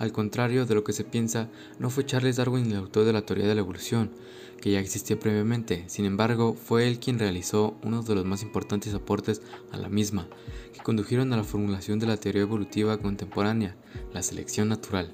Al 0.00 0.12
contrario 0.12 0.64
de 0.64 0.74
lo 0.74 0.82
que 0.82 0.94
se 0.94 1.04
piensa, 1.04 1.50
no 1.78 1.90
fue 1.90 2.06
Charles 2.06 2.36
Darwin 2.36 2.70
el 2.70 2.78
autor 2.78 3.04
de 3.04 3.12
la 3.12 3.20
teoría 3.20 3.46
de 3.46 3.54
la 3.54 3.60
evolución, 3.60 4.10
que 4.58 4.70
ya 4.70 4.80
existía 4.80 5.20
previamente, 5.20 5.84
sin 5.88 6.06
embargo, 6.06 6.54
fue 6.54 6.88
él 6.88 6.98
quien 6.98 7.18
realizó 7.18 7.76
uno 7.82 8.02
de 8.02 8.14
los 8.14 8.24
más 8.24 8.42
importantes 8.42 8.94
aportes 8.94 9.42
a 9.72 9.76
la 9.76 9.90
misma, 9.90 10.26
que 10.72 10.80
condujeron 10.80 11.34
a 11.34 11.36
la 11.36 11.44
formulación 11.44 11.98
de 11.98 12.06
la 12.06 12.16
teoría 12.16 12.40
evolutiva 12.40 12.96
contemporánea, 12.96 13.76
la 14.14 14.22
selección 14.22 14.70
natural. 14.70 15.12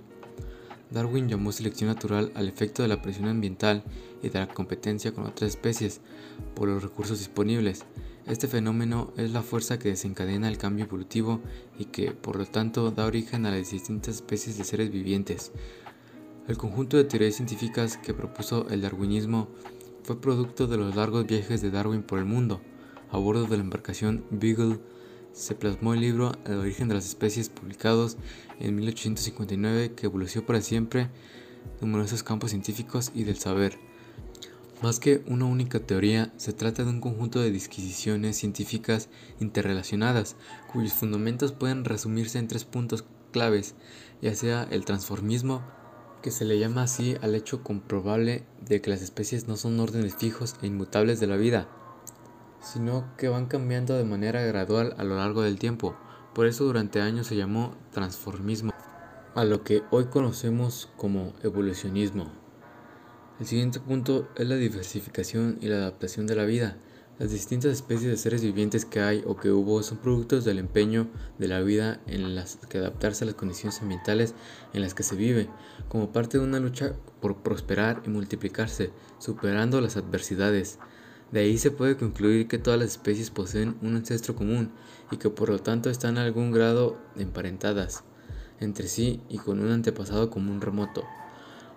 Darwin 0.93 1.28
llamó 1.28 1.50
selección 1.50 1.88
natural 1.88 2.31
al 2.37 2.47
efecto 2.47 2.83
de 2.83 2.88
la 2.88 3.02
presión 3.02 3.26
ambiental 3.26 3.83
y 4.23 4.28
de 4.28 4.38
la 4.38 4.47
competencia 4.47 5.12
con 5.12 5.26
otras 5.26 5.50
especies 5.50 6.00
por 6.55 6.69
los 6.69 6.81
recursos 6.81 7.19
disponibles. 7.19 7.85
Este 8.26 8.49
fenómeno 8.49 9.12
es 9.16 9.30
la 9.30 9.42
fuerza 9.42 9.78
que 9.78 9.90
desencadena 9.90 10.49
el 10.49 10.59
cambio 10.59 10.87
evolutivo 10.87 11.40
y 11.78 11.85
que, 11.85 12.11
por 12.11 12.37
lo 12.37 12.45
tanto, 12.45 12.90
da 12.90 13.06
origen 13.06 13.47
a 13.47 13.52
las 13.52 13.71
distintas 13.71 14.16
especies 14.16 14.59
de 14.59 14.64
seres 14.64 14.90
vivientes. 14.90 15.52
El 16.49 16.56
conjunto 16.56 16.97
de 16.97 17.04
teorías 17.04 17.37
científicas 17.37 17.97
que 17.97 18.14
propuso 18.14 18.68
el 18.68 18.83
darwinismo 18.83 19.49
fue 20.02 20.21
producto 20.21 20.66
de 20.66 20.76
los 20.76 20.97
largos 20.97 21.26
viajes 21.26 21.61
de 21.62 21.71
Darwin 21.71 22.02
por 22.02 22.18
el 22.18 22.25
mundo, 22.25 22.61
a 23.11 23.18
bordo 23.18 23.47
de 23.47 23.56
la 23.56 23.62
embarcación 23.62 24.25
Beagle 24.30 24.80
se 25.33 25.54
plasmó 25.54 25.95
el 25.95 26.00
libro 26.00 26.33
El 26.47 26.59
origen 26.59 26.88
de 26.88 26.95
las 26.95 27.06
especies 27.06 27.49
publicados 27.49 28.16
en 28.59 28.75
1859 28.75 29.92
que 29.95 30.06
evolucionó 30.06 30.47
para 30.47 30.62
siempre 30.62 31.11
numerosos 31.80 32.23
campos 32.23 32.50
científicos 32.50 33.12
y 33.14 33.25
del 33.25 33.37
saber. 33.37 33.86
Más 34.83 35.00
que 35.00 35.25
una 35.26 35.47
única 35.47 35.80
teoría, 35.80 36.35
se 36.37 36.52
trata 36.52 36.85
de 36.85 36.90
un 36.90 37.00
conjunto 37.00 37.40
de 37.40 37.50
disquisiciones 37.50 38.37
científicas 38.37 39.09
interrelacionadas, 39.40 40.37
cuyos 40.71 40.92
fundamentos 40.92 41.52
pueden 41.52 41.87
resumirse 41.87 42.38
en 42.38 42.47
tres 42.47 42.64
puntos 42.64 43.06
claves, 43.33 43.75
ya 44.21 44.35
sea 44.35 44.68
el 44.71 44.85
transformismo, 44.85 45.62
que 46.23 46.30
se 46.30 46.45
le 46.45 46.59
llama 46.59 46.83
así 46.83 47.16
al 47.23 47.35
hecho 47.35 47.62
comprobable 47.62 48.45
de 48.61 48.83
que 48.83 48.90
las 48.90 49.00
especies 49.00 49.49
no 49.49 49.56
son 49.56 49.80
órdenes 49.80 50.16
fijos 50.16 50.56
e 50.61 50.66
inmutables 50.66 51.21
de 51.21 51.26
la 51.26 51.37
vida, 51.37 51.68
sino 52.61 53.16
que 53.16 53.28
van 53.28 53.47
cambiando 53.47 53.97
de 53.97 54.04
manera 54.04 54.42
gradual 54.42 54.95
a 54.99 55.04
lo 55.04 55.16
largo 55.16 55.40
del 55.40 55.59
tiempo. 55.59 55.97
Por 56.35 56.47
eso 56.47 56.64
durante 56.64 57.00
años 57.00 57.28
se 57.28 57.37
llamó 57.37 57.75
transformismo, 57.92 58.75
a 59.35 59.45
lo 59.45 59.64
que 59.64 59.85
hoy 59.90 60.06
conocemos 60.06 60.90
como 60.99 61.33
evolucionismo. 61.42 62.46
El 63.38 63.47
siguiente 63.47 63.81
punto 63.81 64.26
es 64.37 64.49
la 64.49 64.57
diversificación 64.57 65.59
y 65.61 65.66
la 65.66 65.76
adaptación 65.76 66.26
de 66.26 66.35
la 66.37 66.47
vida. 66.47 66.78
Las 67.19 67.33
distintas 67.33 67.71
especies 67.71 68.11
de 68.11 68.16
seres 68.16 68.40
vivientes 68.40 68.87
que 68.87 69.00
hay 69.00 69.23
o 69.26 69.37
que 69.37 69.50
hubo 69.50 69.83
son 69.83 69.99
productos 69.99 70.47
del 70.47 70.59
empeño 70.59 71.09
de 71.38 71.47
la 71.49 71.61
vida 71.61 72.00
en 72.07 72.35
las 72.35 72.57
que 72.71 72.78
adaptarse 72.78 73.25
a 73.25 73.26
las 73.26 73.35
condiciones 73.35 73.83
ambientales 73.83 74.35
en 74.73 74.81
las 74.81 74.95
que 74.95 75.02
se 75.02 75.16
vive, 75.16 75.50
como 75.90 76.12
parte 76.12 76.38
de 76.38 76.45
una 76.45 76.61
lucha 76.61 76.95
por 77.21 77.43
prosperar 77.43 78.02
y 78.07 78.09
multiplicarse, 78.09 78.90
superando 79.19 79.83
las 79.83 79.99
adversidades. 79.99 80.78
De 81.31 81.40
ahí 81.40 81.59
se 81.59 81.71
puede 81.71 81.99
concluir 81.99 82.49
que 82.49 82.57
todas 82.57 82.81
las 82.81 82.93
especies 82.93 83.28
poseen 83.28 83.76
un 83.83 83.97
ancestro 83.97 84.35
común 84.35 84.73
y 85.11 85.19
que 85.19 85.28
por 85.28 85.50
lo 85.50 85.59
tanto 85.59 85.90
están 85.90 86.16
en 86.16 86.23
algún 86.23 86.52
grado 86.52 86.97
emparentadas 87.16 88.02
entre 88.61 88.88
sí 88.88 89.21
y 89.28 89.37
con 89.37 89.61
un 89.61 89.73
antepasado 89.73 90.31
común 90.31 90.62
remoto. 90.62 91.05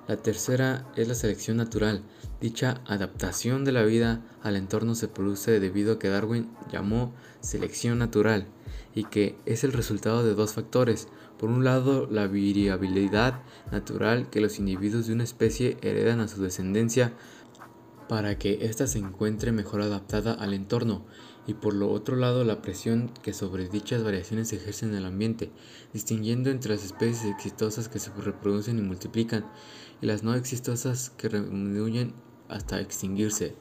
La 0.09 0.17
tercera 0.17 0.87
es 0.95 1.07
la 1.07 1.13
selección 1.13 1.57
natural. 1.57 2.01
Dicha 2.41 2.81
adaptación 2.87 3.63
de 3.63 3.71
la 3.71 3.83
vida 3.83 4.25
al 4.41 4.55
entorno 4.55 4.95
se 4.95 5.07
produce 5.07 5.59
debido 5.59 5.93
a 5.93 5.99
que 5.99 6.09
Darwin 6.09 6.49
llamó 6.71 7.13
selección 7.41 7.99
natural 7.99 8.47
y 8.95 9.03
que 9.03 9.37
es 9.45 9.63
el 9.63 9.71
resultado 9.71 10.23
de 10.23 10.33
dos 10.33 10.53
factores. 10.53 11.09
Por 11.37 11.51
un 11.51 11.63
lado, 11.63 12.07
la 12.09 12.25
variabilidad 12.25 13.43
natural 13.71 14.31
que 14.31 14.41
los 14.41 14.57
individuos 14.57 15.05
de 15.05 15.13
una 15.13 15.25
especie 15.25 15.77
heredan 15.83 16.21
a 16.21 16.27
su 16.27 16.41
descendencia 16.41 17.13
para 18.09 18.39
que 18.39 18.65
ésta 18.65 18.87
se 18.87 18.97
encuentre 18.97 19.51
mejor 19.51 19.81
adaptada 19.81 20.33
al 20.33 20.55
entorno 20.55 21.05
y 21.45 21.53
por 21.53 21.75
lo 21.75 21.91
otro 21.91 22.15
lado 22.15 22.43
la 22.43 22.61
presión 22.61 23.11
que 23.21 23.33
sobre 23.33 23.69
dichas 23.69 24.03
variaciones 24.03 24.51
ejerce 24.51 24.87
en 24.87 24.95
el 24.95 25.05
ambiente, 25.05 25.51
distinguiendo 25.93 26.49
entre 26.49 26.73
las 26.73 26.83
especies 26.83 27.31
exitosas 27.31 27.87
que 27.87 27.99
se 27.99 28.11
reproducen 28.11 28.79
y 28.79 28.81
multiplican 28.81 29.45
y 30.01 30.07
las 30.07 30.23
no 30.23 30.33
exitosas 30.33 31.11
que 31.11 31.29
disminuyen 31.29 32.13
hasta 32.47 32.81
extinguirse. 32.81 33.55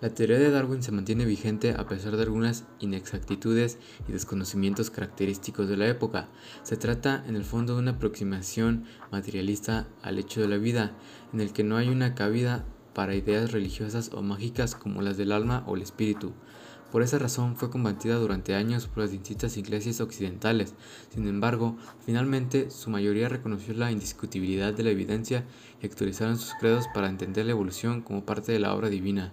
La 0.00 0.10
teoría 0.10 0.38
de 0.38 0.50
Darwin 0.50 0.82
se 0.82 0.92
mantiene 0.92 1.24
vigente 1.24 1.72
a 1.72 1.86
pesar 1.86 2.16
de 2.16 2.22
algunas 2.22 2.64
inexactitudes 2.80 3.78
y 4.08 4.12
desconocimientos 4.12 4.90
característicos 4.90 5.68
de 5.68 5.76
la 5.76 5.88
época. 5.88 6.28
Se 6.62 6.76
trata 6.76 7.24
en 7.26 7.34
el 7.36 7.44
fondo 7.44 7.74
de 7.74 7.80
una 7.80 7.92
aproximación 7.92 8.84
materialista 9.10 9.88
al 10.02 10.18
hecho 10.18 10.40
de 10.40 10.48
la 10.48 10.56
vida, 10.56 10.96
en 11.32 11.40
el 11.40 11.52
que 11.52 11.64
no 11.64 11.76
hay 11.76 11.88
una 11.88 12.14
cabida 12.14 12.64
para 12.98 13.14
ideas 13.14 13.52
religiosas 13.52 14.10
o 14.12 14.22
mágicas 14.22 14.74
como 14.74 15.02
las 15.02 15.16
del 15.16 15.30
alma 15.30 15.62
o 15.68 15.76
el 15.76 15.82
espíritu. 15.82 16.32
Por 16.90 17.02
esa 17.02 17.16
razón 17.16 17.54
fue 17.54 17.70
combatida 17.70 18.16
durante 18.16 18.56
años 18.56 18.88
por 18.88 19.04
las 19.04 19.12
distintas 19.12 19.56
iglesias 19.56 20.00
occidentales. 20.00 20.74
Sin 21.14 21.28
embargo, 21.28 21.76
finalmente 22.04 22.72
su 22.72 22.90
mayoría 22.90 23.28
reconoció 23.28 23.72
la 23.74 23.92
indiscutibilidad 23.92 24.74
de 24.74 24.82
la 24.82 24.90
evidencia 24.90 25.44
y 25.80 25.86
actualizaron 25.86 26.38
sus 26.38 26.54
credos 26.54 26.86
para 26.92 27.08
entender 27.08 27.46
la 27.46 27.52
evolución 27.52 28.02
como 28.02 28.26
parte 28.26 28.50
de 28.50 28.58
la 28.58 28.74
obra 28.74 28.88
divina. 28.88 29.32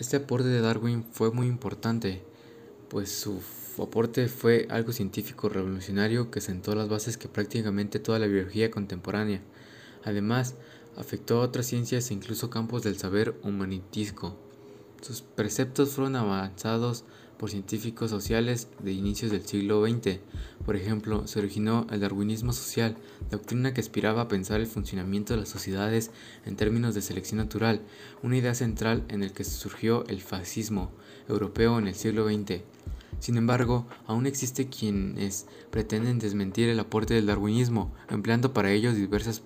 Este 0.00 0.16
aporte 0.16 0.48
de 0.48 0.60
Darwin 0.60 1.04
fue 1.12 1.30
muy 1.30 1.46
importante, 1.46 2.24
pues 2.88 3.16
su 3.16 3.40
aporte 3.80 4.26
fue 4.26 4.66
algo 4.68 4.90
científico 4.90 5.48
revolucionario 5.48 6.32
que 6.32 6.40
sentó 6.40 6.74
las 6.74 6.88
bases 6.88 7.18
que 7.18 7.28
prácticamente 7.28 8.00
toda 8.00 8.18
la 8.18 8.26
biología 8.26 8.68
contemporánea. 8.72 9.42
Además, 10.04 10.56
afectó 10.96 11.40
a 11.40 11.44
otras 11.44 11.66
ciencias 11.66 12.10
e 12.10 12.14
incluso 12.14 12.50
campos 12.50 12.82
del 12.82 12.98
saber 12.98 13.38
humanitisco. 13.42 14.36
Sus 15.00 15.22
preceptos 15.22 15.90
fueron 15.90 16.16
avanzados 16.16 17.04
por 17.38 17.50
científicos 17.50 18.10
sociales 18.10 18.68
de 18.82 18.92
inicios 18.92 19.30
del 19.30 19.46
siglo 19.46 19.86
XX. 19.86 20.18
Por 20.64 20.76
ejemplo, 20.76 21.26
se 21.26 21.38
originó 21.38 21.86
el 21.90 22.00
darwinismo 22.00 22.52
social, 22.52 22.96
doctrina 23.30 23.74
que 23.74 23.80
aspiraba 23.80 24.22
a 24.22 24.28
pensar 24.28 24.60
el 24.60 24.66
funcionamiento 24.66 25.34
de 25.34 25.40
las 25.40 25.48
sociedades 25.48 26.10
en 26.44 26.56
términos 26.56 26.94
de 26.94 27.02
selección 27.02 27.38
natural, 27.38 27.82
una 28.22 28.36
idea 28.36 28.54
central 28.54 29.04
en 29.08 29.22
el 29.22 29.32
que 29.32 29.44
surgió 29.44 30.06
el 30.06 30.20
fascismo 30.22 30.90
europeo 31.28 31.78
en 31.78 31.88
el 31.88 31.94
siglo 31.94 32.26
XX. 32.26 32.62
Sin 33.18 33.36
embargo, 33.36 33.86
aún 34.06 34.26
existe 34.26 34.68
quienes 34.68 35.46
pretenden 35.70 36.18
desmentir 36.18 36.68
el 36.68 36.80
aporte 36.80 37.14
del 37.14 37.26
darwinismo, 37.26 37.94
empleando 38.10 38.52
para 38.52 38.72
ello 38.72 38.92
diversas 38.92 39.42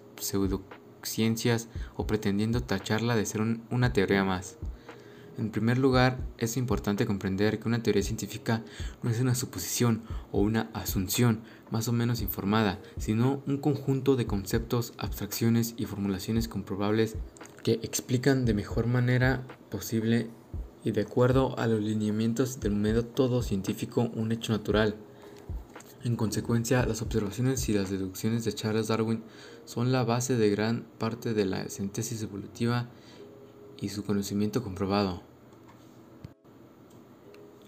pseudociencias 1.03 1.69
o 1.97 2.07
pretendiendo 2.07 2.63
tacharla 2.63 3.17
de 3.17 3.27
ser 3.27 3.41
una 3.71 3.93
teoría 3.93 4.25
más. 4.25 4.57
En 5.39 5.51
primer 5.51 5.79
lugar, 5.79 6.19
es 6.37 6.59
importante 6.59 7.07
comprender 7.07 7.59
que 7.59 7.69
una 7.69 7.83
teoría 7.83 8.03
científica 8.03 8.63
no 9.03 9.09
es 9.09 9.21
una 9.21 9.35
suposición 9.35 10.03
o 10.33 10.41
una 10.41 10.69
asunción 10.75 11.41
más 11.71 11.89
o 11.89 11.93
menos 11.93 12.21
informada, 12.21 12.79
sino 12.99 13.43
un 13.47 13.57
conjunto 13.57 14.17
de 14.17 14.27
conceptos, 14.27 14.93
abstracciones 14.99 15.75
y 15.79 15.87
formulaciones 15.87 16.47
comprobables 16.47 17.17
que 17.63 17.81
explican 17.83 18.45
de 18.45 18.55
mejor 18.55 18.87
manera 18.87 19.47
posible 19.71 20.29
y 20.85 20.93
de 20.93 21.03
acuerdo 21.03 21.59
a 21.59 21.67
los 21.67 21.81
lineamientos 21.81 22.61
del 22.61 22.75
método 22.75 23.43
científico 23.43 24.11
un 24.15 24.33
hecho 24.33 24.53
natural. 24.53 24.97
En 26.03 26.17
consecuencia, 26.17 26.87
las 26.87 27.03
observaciones 27.03 27.69
y 27.69 27.75
las 27.75 27.91
deducciones 27.91 28.45
de 28.45 28.55
Charles 28.55 28.89
Darwin 28.89 29.23
son 29.67 29.93
la 29.93 30.03
base 30.03 30.37
de 30.37 30.49
gran 30.49 30.87
parte 30.99 31.35
de 31.35 31.45
la 31.45 31.69
síntesis 31.69 32.23
evolutiva 32.23 32.89
y 33.79 33.91
su 33.91 34.03
conocimiento 34.05 34.63
comprobado. 34.63 35.23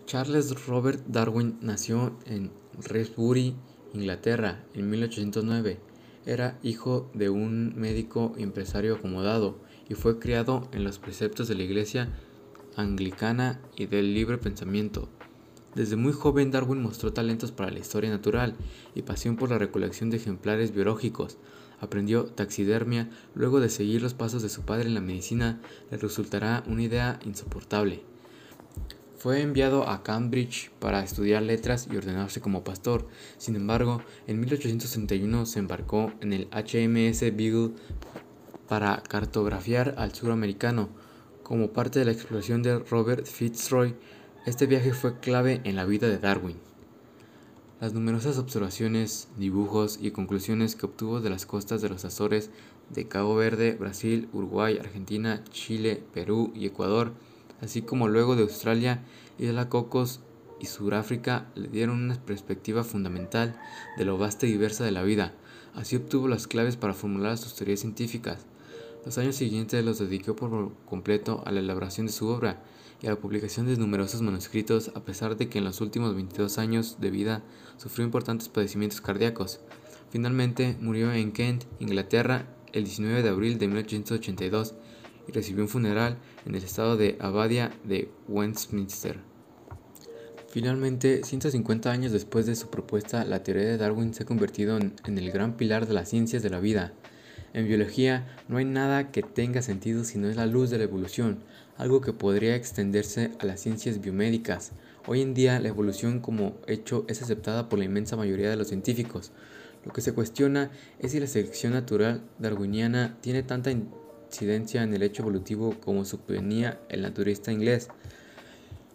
Charles 0.07 0.67
Robert 0.67 1.05
Darwin 1.07 1.59
nació 1.61 2.17
en 2.25 2.51
Resbury, 2.79 3.55
Inglaterra, 3.93 4.65
en 4.73 4.89
1809. 4.89 5.81
Era 6.25 6.59
hijo 6.63 7.11
de 7.13 7.29
un 7.29 7.75
médico 7.77 8.33
empresario 8.39 8.95
acomodado 8.95 9.59
y 9.91 9.95
fue 9.95 10.19
criado 10.19 10.69
en 10.73 10.85
los 10.85 10.99
preceptos 10.99 11.49
de 11.49 11.55
la 11.55 11.65
Iglesia 11.65 12.09
anglicana 12.77 13.61
y 13.77 13.87
del 13.87 14.15
libre 14.15 14.39
pensamiento. 14.39 15.11
Desde 15.75 15.97
muy 15.97 16.13
joven 16.13 16.51
Darwin 16.51 16.83
mostró 16.83 17.13
talentos 17.13 17.51
para 17.51 17.71
la 17.71 17.79
historia 17.79 18.11
natural 18.11 18.57
y 18.95 19.03
pasión 19.03 19.37
por 19.37 19.51
la 19.51 19.59
recolección 19.59 20.11
de 20.11 20.19
ejemplares 20.19 20.75
biológicos. 20.75 21.39
Aprendió 21.81 22.27
taxidermia, 22.27 23.11
luego 23.35 23.59
de 23.59 23.71
seguir 23.71 24.03
los 24.03 24.15
pasos 24.15 24.43
de 24.43 24.51
su 24.51 24.63
padre 24.63 24.89
en 24.89 24.95
la 24.95 25.01
medicina, 25.01 25.61
le 25.91 25.97
resultará 25.97 26.63
una 26.67 26.83
idea 26.83 27.19
insoportable. 27.25 28.03
Fue 29.17 29.41
enviado 29.41 29.89
a 29.89 30.03
Cambridge 30.03 30.71
para 30.79 31.03
estudiar 31.03 31.43
letras 31.43 31.89
y 31.91 31.97
ordenarse 31.97 32.41
como 32.41 32.65
pastor. 32.65 33.07
Sin 33.39 33.57
embargo, 33.57 34.03
en 34.27 34.41
1831 34.41 35.47
se 35.47 35.61
embarcó 35.61 36.13
en 36.21 36.33
el 36.33 36.49
HMS 36.51 37.21
Beagle 37.35 37.71
para 38.69 39.01
cartografiar 39.03 39.95
al 39.97 40.13
suramericano. 40.13 40.89
Como 41.45 41.73
parte 41.73 42.01
de 42.01 42.05
la 42.05 42.13
exploración 42.13 42.63
de 42.63 42.81
Robert 42.81 43.27
Fitzroy, 43.27 43.95
este 44.47 44.67
viaje 44.67 44.93
fue 44.93 45.21
clave 45.21 45.61
en 45.65 45.77
la 45.77 45.85
vida 45.85 46.09
de 46.09 46.19
Darwin. 46.19 46.57
Las 47.81 47.93
numerosas 47.95 48.39
observaciones, 48.39 49.29
dibujos 49.37 49.99
y 50.01 50.11
conclusiones 50.11 50.77
que 50.77 50.87
obtuvo 50.87 51.21
de 51.21 51.31
las 51.31 51.47
costas 51.47 51.83
de 51.83 51.89
los 51.89 52.05
Azores, 52.05 52.51
de 52.91 53.09
Cabo 53.09 53.35
Verde, 53.35 53.77
Brasil, 53.79 54.29
Uruguay, 54.33 54.79
Argentina, 54.79 55.43
Chile, 55.51 56.03
Perú 56.13 56.53
y 56.55 56.67
Ecuador 56.67 57.13
así 57.63 57.81
como 57.81 58.09
luego 58.09 58.37
de 58.37 58.43
Australia, 58.43 59.03
Isla 59.39 59.71
Cocos 59.71 60.21
y 60.61 60.67
Sudáfrica 60.67 61.47
le 61.55 61.69
dieron 61.69 62.03
una 62.03 62.17
perspectiva 62.17 62.85
fundamental 62.85 63.59
de 63.97 64.05
lo 64.05 64.19
vasta 64.19 64.47
y 64.47 64.51
diversa 64.51 64.85
de 64.85 64.91
la 64.91 65.03
vida. 65.03 65.33
Así 65.75 65.97
obtuvo 65.97 66.29
las 66.29 66.47
claves 66.47 66.77
para 66.77 66.93
formular 66.93 67.39
sus 67.39 67.55
teorías 67.55 67.81
científicas. 67.81 68.45
Los 69.05 69.19
años 69.19 69.35
siguientes 69.35 69.85
los 69.85 69.99
dedicó 69.99 70.37
por 70.37 70.73
completo 70.85 71.43
a 71.45 71.51
la 71.51 71.61
elaboración 71.61 72.07
de 72.07 72.13
su 72.13 72.29
obra 72.29 72.63
y 73.03 73.09
a 73.09 73.11
la 73.11 73.17
publicación 73.17 73.67
de 73.67 73.77
numerosos 73.77 74.23
manuscritos, 74.23 74.93
a 74.95 75.05
pesar 75.05 75.37
de 75.37 75.49
que 75.49 75.59
en 75.59 75.65
los 75.65 75.81
últimos 75.81 76.15
22 76.15 76.59
años 76.59 76.99
de 77.01 77.11
vida 77.11 77.43
sufrió 77.79 78.05
importantes 78.05 78.49
padecimientos 78.49 79.01
cardíacos. 79.01 79.61
Finalmente 80.11 80.77
murió 80.81 81.13
en 81.13 81.33
Kent, 81.33 81.65
Inglaterra, 81.81 82.47
el 82.73 82.85
19 82.85 83.23
de 83.23 83.29
abril 83.29 83.59
de 83.59 83.67
1882 83.67 84.75
y 85.27 85.33
recibió 85.33 85.65
un 85.65 85.69
funeral 85.69 86.19
en 86.47 86.55
el 86.55 86.63
estado 86.63 86.97
de 86.97 87.17
Abadia 87.21 87.73
de 87.85 88.09
Westminster. 88.29 89.19
Finalmente, 90.49 91.25
150 91.25 91.91
años 91.91 92.13
después 92.13 92.47
de 92.47 92.55
su 92.55 92.69
propuesta, 92.69 93.25
la 93.25 93.43
teoría 93.43 93.65
de 93.65 93.79
Darwin 93.79 94.13
se 94.13 94.23
ha 94.25 94.27
convertido 94.27 94.77
en, 94.77 94.95
en, 95.07 95.17
el 95.17 95.31
gran 95.31 95.57
pilar 95.57 95.87
de 95.89 95.95
las 95.95 96.11
ciencias 96.11 96.43
de 96.43 96.51
la 96.51 96.61
vida. 96.61 96.93
En 97.55 97.69
biología 97.69 98.27
no 98.49 98.57
hay 98.57 98.65
nada 98.65 99.11
que 99.11 99.23
tenga 99.23 99.61
sentido 99.61 100.05
si 100.05 100.19
no 100.19 100.29
es 100.29 100.37
la 100.37 100.47
luz 100.47 100.71
de 100.71 100.79
la 100.79 100.85
evolución, 100.85 101.39
algo 101.77 102.01
que 102.01 102.15
podría 102.15 102.57
extenderse 102.57 103.31
a 103.41 103.45
las 103.45 103.61
ciencias 103.61 104.01
biomédicas. 104.01 104.73
Hoy 105.07 105.21
en 105.21 105.35
día 105.35 105.61
la 105.61 105.69
evolución 105.69 106.21
como 106.21 106.55
hecho 106.67 107.05
es 107.09 107.21
aceptada 107.21 107.69
por 107.69 107.79
la 107.79 107.85
inmensa 107.85 108.17
mayoría 108.17 108.49
de 108.49 108.57
los 108.57 108.69
científicos. 108.69 109.33
Lo 109.85 109.93
que 109.93 110.01
se 110.01 110.13
cuestiona 110.13 110.71
es 110.99 111.13
si 111.13 111.21
la 111.21 111.27
selección 111.27 111.75
natural 111.75 112.23
darwiniana 112.39 113.19
tiene 113.21 113.43
tanta 113.43 113.71
incidencia 113.71 114.83
en 114.83 114.95
el 114.95 115.03
hecho 115.03 115.23
evolutivo 115.23 115.75
como 115.85 116.07
suponía 116.07 116.81
el 116.89 117.03
naturista 117.03 117.53
inglés. 117.53 117.89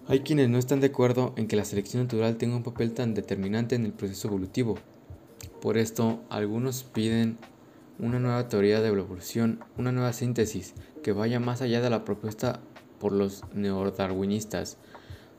Hay 0.07 0.21
quienes 0.21 0.49
no 0.49 0.57
están 0.57 0.79
de 0.79 0.87
acuerdo 0.87 1.33
en 1.35 1.47
que 1.47 1.57
la 1.57 1.65
selección 1.65 2.03
natural 2.03 2.37
tenga 2.37 2.55
un 2.55 2.63
papel 2.63 2.93
tan 2.93 3.13
determinante 3.13 3.75
en 3.75 3.85
el 3.85 3.91
proceso 3.91 4.29
evolutivo. 4.29 4.79
Por 5.61 5.77
esto, 5.77 6.21
algunos 6.29 6.83
piden 6.83 7.37
una 7.99 8.19
nueva 8.19 8.47
teoría 8.47 8.81
de 8.81 8.89
evolución, 8.89 9.59
una 9.77 9.91
nueva 9.91 10.13
síntesis 10.13 10.73
que 11.03 11.11
vaya 11.11 11.39
más 11.39 11.61
allá 11.61 11.81
de 11.81 11.89
la 11.89 12.05
propuesta 12.05 12.59
por 12.99 13.11
los 13.11 13.43
neodarwinistas. 13.53 14.77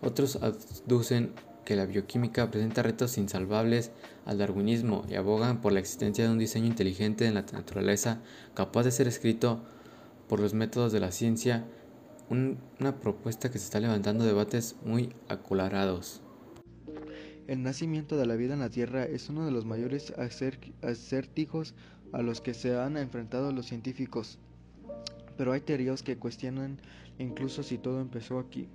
Otros 0.01 0.37
aducen 0.37 1.33
que 1.65 1.77
la 1.77 1.87
bioquímica 1.87 2.51
presenta 2.51 2.83
retos 2.83 3.19
insalvables 3.19 3.91
al 4.25 4.39
darwinismo 4.39 5.05
y 5.09 5.15
abogan 5.15 5.61
por 5.61 5.73
la 5.73 5.81
existencia 5.81 6.25
de 6.25 6.31
un 6.31 6.39
diseño 6.39 6.67
inteligente 6.67 7.27
en 7.27 7.35
la 7.35 7.43
naturaleza 7.43 8.21
capaz 8.55 8.85
de 8.85 8.91
ser 8.91 9.07
escrito 9.07 9.61
por 10.29 10.41
los 10.41 10.55
métodos 10.55 10.93
de 10.93 11.01
la 11.01 11.13
ciencia, 11.13 11.67
una 12.31 13.01
propuesta 13.01 13.51
que 13.51 13.59
se 13.59 13.65
está 13.65 13.81
levantando 13.81 14.25
debates 14.25 14.77
muy 14.85 15.15
acolarados. 15.29 16.23
El 17.49 17.63
nacimiento 17.63 18.19
de 18.19 18.27
la 18.27 18.37
vida 18.37 18.53
en 18.53 18.61
la 18.61 18.69
Tierra 18.69 19.05
es 19.05 19.31
uno 19.31 19.47
de 19.47 19.51
los 19.51 19.65
mayores 19.65 20.13
acertijos 20.83 21.75
a 22.13 22.23
los 22.23 22.41
que 22.41 22.55
se 22.55 22.79
han 22.79 22.97
enfrentado 22.97 23.53
los 23.53 23.67
científicos, 23.67 24.39
pero 25.37 25.53
hay 25.53 25.61
teorías 25.61 26.03
que 26.03 26.17
cuestionan 26.17 26.79
incluso 27.19 27.63
si 27.63 27.79
todo 27.79 28.01
empezó 28.01 28.39
aquí. 28.39 28.69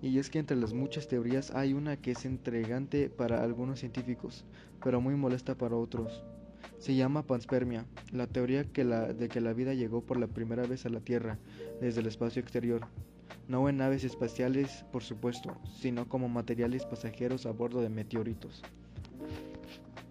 Y 0.00 0.18
es 0.18 0.30
que 0.30 0.38
entre 0.38 0.56
las 0.56 0.74
muchas 0.74 1.08
teorías 1.08 1.50
hay 1.50 1.72
una 1.72 1.96
que 1.96 2.12
es 2.12 2.24
entregante 2.24 3.10
para 3.10 3.42
algunos 3.42 3.80
científicos, 3.80 4.44
pero 4.82 5.00
muy 5.00 5.16
molesta 5.16 5.56
para 5.56 5.74
otros. 5.74 6.22
Se 6.78 6.94
llama 6.94 7.24
panspermia, 7.24 7.84
la 8.12 8.28
teoría 8.28 8.62
de 8.62 9.28
que 9.28 9.40
la 9.40 9.52
vida 9.52 9.74
llegó 9.74 10.02
por 10.02 10.18
la 10.18 10.28
primera 10.28 10.66
vez 10.66 10.86
a 10.86 10.88
la 10.88 11.00
Tierra 11.00 11.38
desde 11.80 12.00
el 12.00 12.06
espacio 12.06 12.40
exterior. 12.40 12.86
no 13.48 13.68
en 13.68 13.78
naves 13.78 14.04
espaciales, 14.04 14.84
por 14.92 15.02
supuesto, 15.02 15.56
sino 15.80 16.08
como 16.08 16.28
materiales 16.28 16.84
pasajeros 16.84 17.46
a 17.46 17.50
bordo 17.50 17.80
de 17.80 17.88
meteoritos. 17.88 18.62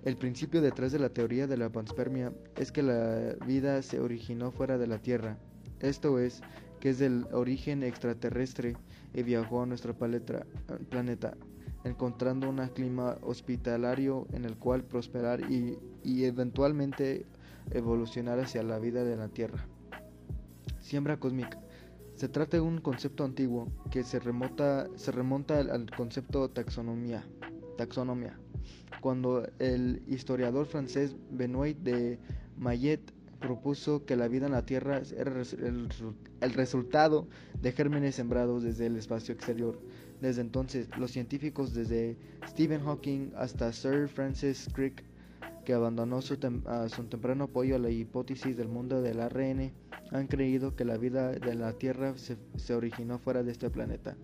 El 0.07 0.15
principio 0.15 0.61
detrás 0.61 0.93
de 0.93 0.99
la 0.99 1.09
teoría 1.09 1.47
de 1.47 1.57
la 1.57 1.69
panspermia 1.69 2.31
es 2.55 2.71
que 2.71 2.81
la 2.81 3.35
vida 3.45 3.81
se 3.81 3.99
originó 3.99 4.51
fuera 4.51 4.77
de 4.77 4.87
la 4.87 4.99
Tierra, 4.99 5.37
esto 5.81 6.17
es, 6.17 6.41
que 6.79 6.91
es 6.91 6.99
del 6.99 7.27
origen 7.33 7.83
extraterrestre 7.83 8.77
y 9.13 9.23
viajó 9.23 9.63
a 9.63 9.65
nuestro 9.65 9.97
planeta, 9.97 11.35
encontrando 11.83 12.49
un 12.49 12.65
clima 12.69 13.17
hospitalario 13.21 14.27
en 14.31 14.45
el 14.45 14.55
cual 14.55 14.85
prosperar 14.85 15.41
y, 15.51 15.77
eventualmente 16.23 17.25
evolucionar 17.71 18.39
hacia 18.39 18.63
la 18.63 18.79
vida 18.79 19.03
de 19.03 19.17
la 19.17 19.27
Tierra. 19.27 19.67
Siembra 20.79 21.19
cósmica. 21.19 21.59
Se 22.15 22.29
trata 22.29 22.55
de 22.55 22.61
un 22.61 22.79
concepto 22.79 23.25
antiguo 23.25 23.67
que 23.91 24.05
se, 24.05 24.21
se 24.21 25.11
remonta 25.11 25.59
al, 25.59 25.91
concepto 25.91 26.49
taxonomía, 26.49 27.27
taxonomía, 27.77 28.39
cuando 29.01 29.47
el 29.59 30.01
historiador 30.07 30.65
francés 30.65 31.15
Benoit 31.31 31.77
de 31.77 32.19
Mayet 32.57 33.01
propuso 33.39 34.05
que 34.05 34.15
la 34.15 34.27
vida 34.27 34.47
en 34.47 34.53
la 34.53 34.65
Tierra 34.65 35.01
era 35.15 35.41
el, 36.41 36.53
resultado 36.53 37.27
de 37.61 37.71
gérmenes 37.71 38.15
sembrados 38.15 38.63
desde 38.63 38.87
el 38.87 38.95
espacio 38.95 39.33
exterior. 39.33 39.79
Desde 40.21 40.41
entonces, 40.41 40.89
los 40.97 41.11
científicos 41.11 41.73
desde 41.73 42.17
Stephen 42.47 42.81
Hawking 42.81 43.31
hasta 43.35 43.71
Sir 43.71 44.07
Francis 44.07 44.67
Crick 44.73 45.03
que 45.67 45.73
abandonó 45.73 46.21
su, 46.21 46.37
temprano 46.37 47.43
apoyo 47.43 47.75
a 47.75 47.79
la 47.79 47.89
hipótesis 47.89 48.55
del 48.55 48.69
mundo 48.69 49.01
del 49.01 49.19
ARN, 49.19 49.73
han 50.11 50.27
creído 50.27 50.77
que 50.77 50.85
la 50.85 50.95
vida 50.95 51.33
de 51.33 51.55
la 51.55 51.73
Tierra 51.73 52.13
se, 52.15 52.73
originó 52.73 53.19
fuera 53.19 53.43
de 53.43 53.51
este 53.51 53.69
planeta. 53.69 54.15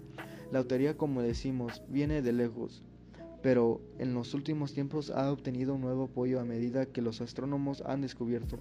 La 0.54 0.64
teoría, 0.64 0.96
como 0.96 1.22
decimos, 1.22 1.84
viene 1.90 2.22
de 2.22 2.32
lejos, 2.32 2.82
pero 3.44 3.82
en 4.00 4.16
los 4.16 4.34
últimos 4.34 4.74
tiempos 4.74 5.12
ha 5.12 5.32
obtenido 5.32 5.76
un 5.76 5.82
nuevo 5.82 6.06
apoyo 6.06 6.40
a 6.40 6.46
medida 6.46 6.88
que 6.88 7.02
los 7.02 7.22
astrónomos 7.22 7.84
han 7.86 8.02
descubierto 8.02 8.58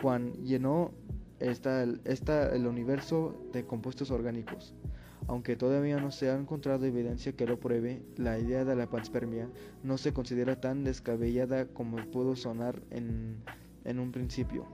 cuán 0.00 0.32
llenó 0.44 0.92
está 1.40 1.82
el 1.82 2.66
universo 2.68 3.34
de 3.52 3.66
compuestos 3.66 4.12
orgánicos. 4.12 4.74
Aunque 5.26 5.56
todavía 5.56 5.98
no 5.98 6.10
se 6.12 6.30
ha 6.30 6.36
encontrado 6.36 6.84
evidencia 6.86 7.32
que 7.32 7.46
lo 7.46 7.58
pruebe, 7.58 8.02
la 8.16 8.38
idea 8.38 8.64
de 8.64 8.76
la 8.76 8.88
panspermia 8.88 9.48
no 9.82 9.98
se 9.98 10.12
considera 10.12 10.60
tan 10.60 10.84
descabellada 10.84 11.66
como 11.66 11.96
pudo 12.10 12.36
sonar 12.36 12.80
en, 12.90 13.42
un 13.98 14.12
principio. 14.12 14.66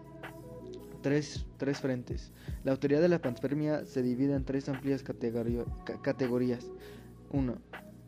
Tres, 1.03 1.47
frentes. 1.81 2.33
La 2.65 2.73
autoridad 2.73 3.01
de 3.01 3.09
la 3.09 3.21
panspermia 3.21 3.87
se 3.87 4.03
divide 4.03 4.35
en 4.35 4.45
tres 4.45 4.69
amplias 4.69 5.03
categorías. 5.03 6.71
1. 7.31 7.59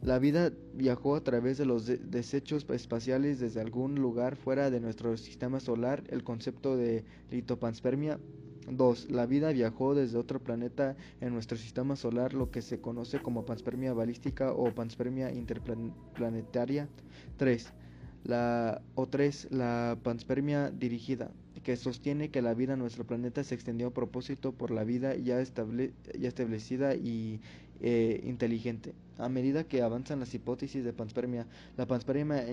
La 0.03 0.19
vida 0.19 0.51
viajó 0.73 1.15
a 1.15 1.23
través 1.23 1.59
de 1.59 1.67
los 1.67 1.85
desechos 1.87 2.65
espaciales 2.71 3.39
desde 3.39 3.61
algún 3.61 3.97
lugar 3.97 4.37
fuera 4.37 4.71
de 4.71 4.81
nuestro 4.81 5.17
sistema 5.19 5.61
solar. 5.61 6.03
El 6.09 6.25
concepto 6.25 6.75
de 6.77 7.05
litopanspermia 7.31 8.19
2. 8.71 9.11
La 9.11 9.27
vida 9.27 9.53
viajó 9.53 9.95
desde 9.95 10.17
otro 10.17 10.41
planeta 10.41 10.97
en 11.21 11.35
nuestro 11.35 11.59
sistema 11.59 11.97
solar, 11.97 12.33
lo 12.33 12.51
que 12.51 12.63
se 12.63 12.81
conoce 12.81 13.21
como 13.21 13.45
panspermia 13.45 13.93
balística 13.93 14.53
o 14.53 14.75
panspermia 14.75 15.33
interplanetaria. 15.33 16.89
3. 17.37 17.73
La, 18.25 18.81
o 18.95 19.07
3. 19.07 19.49
La 19.51 19.99
panspermia 20.03 20.71
dirigida, 20.71 21.31
que 21.63 21.77
sostiene 21.77 22.31
que 22.31 22.41
la 22.41 22.55
vida 22.55 22.73
en 22.73 22.79
nuestro 22.79 23.07
planeta 23.07 23.45
se 23.45 23.55
extendió 23.55 23.89
a 23.89 23.95
propósito 23.95 24.53
por 24.53 24.71
la 24.71 24.85
vida 24.85 25.15
ya, 25.17 25.43
ya 25.43 26.29
establecida 26.29 26.95
y 26.95 27.41
eh, 27.81 28.21
inteligente. 28.25 28.95
A 29.19 29.29
medida 29.29 29.65
que 29.65 29.83
avanzan 29.83 30.21
las 30.21 30.35
hipótesis 30.35 30.85
de 30.85 30.93
panspermia, 30.93 31.47
la 31.77 31.87
panspermia 31.87 32.47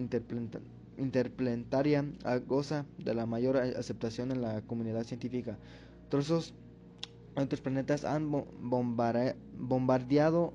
interplanetaria 0.97 2.05
goza 2.47 2.85
de 2.97 3.13
la 3.13 3.25
mayor 3.25 3.57
aceptación 3.57 4.31
en 4.31 4.41
la 4.41 4.61
comunidad 4.61 5.03
científica. 5.03 5.57
Trozos 6.09 6.53
otros 7.35 7.61
planetas 7.61 8.03
han 8.03 8.31
bombardeado 8.59 10.53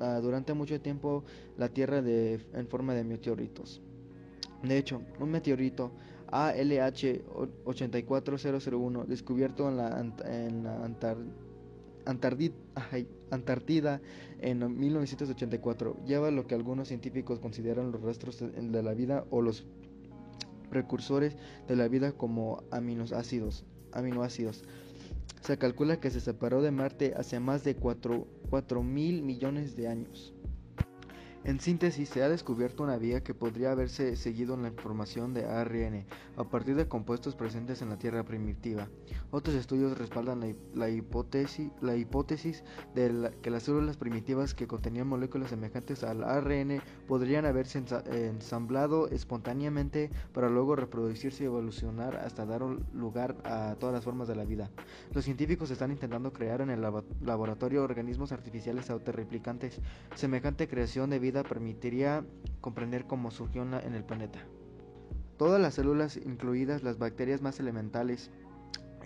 ah, 0.00 0.20
durante 0.22 0.52
mucho 0.52 0.80
tiempo 0.80 1.24
la 1.56 1.70
Tierra 1.70 2.02
de, 2.02 2.46
en 2.52 2.68
forma 2.68 2.94
de 2.94 3.04
meteoritos. 3.04 3.80
De 4.62 4.76
hecho, 4.76 5.00
un 5.20 5.30
meteorito 5.30 5.92
ALH 6.30 7.22
84001 7.64 9.04
descubierto 9.04 9.68
en 9.68 9.76
la, 9.78 10.84
Antártida 10.84 11.47
en 14.40 14.78
1984 14.78 16.04
lleva 16.06 16.30
lo 16.30 16.46
que 16.46 16.54
algunos 16.54 16.88
científicos 16.88 17.38
consideran 17.38 17.92
los 17.92 18.02
rastros 18.02 18.40
de 18.40 18.82
la 18.82 18.94
vida 18.94 19.24
o 19.30 19.42
los 19.42 19.66
precursores 20.70 21.36
de 21.66 21.76
la 21.76 21.88
vida 21.88 22.12
como 22.12 22.62
aminoácidos. 22.70 23.64
aminoácidos. 23.92 24.64
Se 25.42 25.58
calcula 25.58 26.00
que 26.00 26.10
se 26.10 26.20
separó 26.20 26.62
de 26.62 26.70
Marte 26.70 27.14
hace 27.16 27.40
más 27.40 27.64
de 27.64 27.76
4, 27.76 28.26
mil 28.82 29.22
millones 29.22 29.76
de 29.76 29.88
años. 29.88 30.34
En 31.44 31.60
síntesis, 31.60 32.08
se 32.08 32.22
ha 32.22 32.28
descubierto 32.28 32.82
una 32.82 32.98
vía 32.98 33.22
que 33.22 33.32
podría 33.32 33.70
haberse 33.70 34.16
seguido 34.16 34.54
en 34.54 34.64
la 34.64 34.72
formación 34.72 35.34
de 35.34 35.46
ARN 35.46 36.04
a 36.36 36.44
partir 36.44 36.74
de 36.74 36.88
compuestos 36.88 37.36
presentes 37.36 37.80
en 37.80 37.88
la 37.90 37.96
Tierra 37.96 38.24
primitiva. 38.24 38.88
Otros 39.30 39.54
estudios 39.54 39.96
respaldan 39.96 40.56
la, 40.74 40.88
hipótesis, 40.90 41.70
la 41.80 41.96
hipótesis 41.96 42.64
de 42.94 43.30
que 43.40 43.50
las 43.50 43.62
células 43.62 43.96
primitivas 43.96 44.54
que 44.54 44.66
contenían 44.66 45.06
moléculas 45.06 45.50
semejantes 45.50 46.02
al 46.02 46.24
ARN 46.24 46.82
podrían 47.06 47.46
haberse 47.46 47.82
ensamblado 48.10 49.08
espontáneamente 49.08 50.10
para 50.34 50.50
luego 50.50 50.76
reproducirse 50.76 51.44
y 51.44 51.46
evolucionar 51.46 52.16
hasta 52.16 52.46
dar 52.46 52.62
lugar 52.92 53.36
a 53.44 53.76
todas 53.78 53.94
las 53.94 54.04
formas 54.04 54.28
de 54.28 54.36
la 54.36 54.44
vida. 54.44 54.70
Los 55.12 55.24
científicos 55.24 55.70
están 55.70 55.92
intentando 55.92 56.32
crear 56.32 56.60
en 56.60 56.70
el 56.70 56.82
laboratorio 57.22 57.84
organismos 57.84 58.32
artificiales 58.32 58.90
autorreplicantes. 58.90 59.80
Semejante 60.14 60.68
creación 60.68 61.10
de 61.10 61.18
vida 61.18 61.27
permitiría 61.32 62.24
comprender 62.60 63.06
cómo 63.06 63.30
surgió 63.30 63.62
en 63.62 63.94
el 63.94 64.04
planeta. 64.04 64.40
Todas 65.36 65.60
las 65.60 65.74
células, 65.74 66.16
incluidas 66.16 66.82
las 66.82 66.98
bacterias 66.98 67.42
más 67.42 67.60
elementales, 67.60 68.30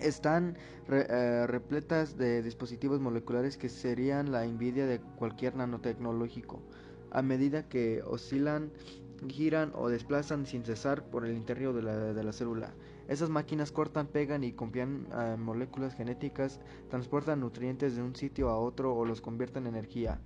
están 0.00 0.56
eh, 0.88 1.46
repletas 1.46 2.16
de 2.16 2.42
dispositivos 2.42 3.00
moleculares 3.00 3.56
que 3.56 3.68
serían 3.68 4.32
la 4.32 4.44
envidia 4.44 4.86
de 4.86 5.00
cualquier 5.00 5.56
nanotecnológico. 5.56 6.62
A 7.10 7.20
medida 7.20 7.68
que 7.68 8.02
oscilan, 8.02 8.72
giran 9.28 9.72
o 9.74 9.88
desplazan 9.88 10.46
sin 10.46 10.64
cesar 10.64 11.04
por 11.04 11.26
el 11.26 11.36
interior 11.36 11.74
de 11.74 12.24
la, 12.24 12.32
célula. 12.32 12.72
Esas 13.08 13.28
máquinas 13.28 13.70
cortan, 13.70 14.06
pegan 14.06 14.42
y 14.42 14.52
copian 14.52 15.06
eh, 15.12 15.36
moléculas 15.38 15.94
genéticas, 15.94 16.60
transportan 16.88 17.40
nutrientes 17.40 17.94
de 17.94 18.02
un 18.02 18.16
sitio 18.16 18.48
a 18.48 18.58
otro 18.58 18.94
o 18.94 19.04
los 19.04 19.20
convierten 19.20 19.66
en 19.66 19.76
energía 19.76 20.18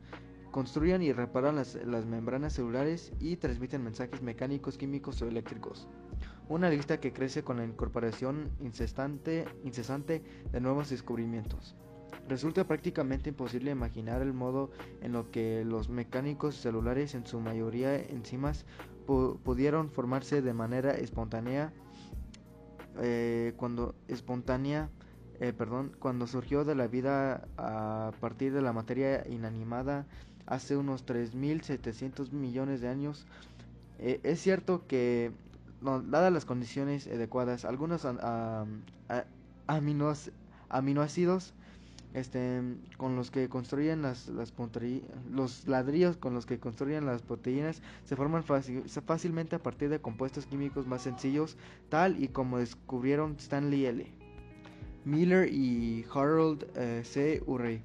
construyen 0.56 1.02
y 1.02 1.12
reparan 1.12 1.54
las, 1.54 1.76
membranas 2.06 2.54
celulares 2.54 3.12
y 3.20 3.36
transmiten 3.36 3.84
mensajes 3.84 4.22
mecánicos, 4.22 4.78
químicos 4.78 5.20
o 5.20 5.28
eléctricos. 5.28 5.86
Una 6.48 6.70
lista 6.70 6.98
que 6.98 7.12
crece 7.12 7.44
con 7.44 7.58
la 7.58 7.66
incorporación 7.66 8.48
incesante, 8.60 9.44
incesante 9.64 10.22
de 10.50 10.60
nuevos 10.62 10.88
descubrimientos. 10.88 11.76
Resulta 12.26 12.66
prácticamente 12.66 13.28
imposible 13.28 13.70
imaginar 13.70 14.22
el 14.22 14.32
modo 14.32 14.70
en 15.02 15.12
lo 15.12 15.30
que 15.30 15.62
los 15.62 15.90
mecánicos 15.90 16.54
celulares, 16.54 17.14
en 17.14 17.26
su 17.26 17.38
mayoría 17.38 17.94
enzimas, 17.94 18.64
pudieron 19.04 19.90
formarse 19.90 20.40
de 20.40 20.54
manera 20.54 20.92
espontánea 20.92 21.74
eh, 23.02 23.52
cuando 23.58 23.94
espontánea 24.08 24.88
eh, 25.38 25.52
perdón, 25.52 25.94
cuando 25.98 26.26
surgió 26.26 26.64
de 26.64 26.74
la 26.74 26.86
vida 26.86 27.46
a 27.58 28.12
partir 28.20 28.54
de 28.54 28.62
la 28.62 28.72
materia 28.72 29.22
inanimada 29.28 30.06
hace 30.46 30.76
unos 30.76 31.04
3.700 31.06 32.32
millones 32.32 32.80
de 32.80 32.88
años. 32.88 33.26
Eh, 33.98 34.20
es 34.22 34.40
cierto 34.40 34.86
que, 34.86 35.32
dadas 35.80 36.32
las 36.32 36.44
condiciones 36.44 37.06
adecuadas, 37.06 37.64
algunos 37.64 38.06
aminoácidos 40.68 41.54
este, 42.14 42.62
con 42.96 43.14
los 43.14 43.30
que 43.30 43.48
construyen 43.48 44.00
las, 44.00 44.28
las 44.28 44.52
los 45.30 45.68
ladrillos 45.68 46.16
con 46.16 46.32
los 46.32 46.46
que 46.46 46.58
construyen 46.58 47.04
las 47.04 47.20
proteínas 47.20 47.82
se 48.04 48.16
forman 48.16 48.42
fácilmente 48.42 49.56
a 49.56 49.62
partir 49.62 49.90
de 49.90 50.00
compuestos 50.00 50.46
químicos 50.46 50.86
más 50.86 51.02
sencillos, 51.02 51.58
tal 51.90 52.22
y 52.22 52.28
como 52.28 52.58
descubrieron 52.58 53.36
Stanley 53.38 53.84
L. 53.84 54.06
Miller 55.04 55.52
y 55.52 56.06
Harold 56.12 56.66
eh, 56.74 57.02
C. 57.04 57.42
Urey 57.46 57.82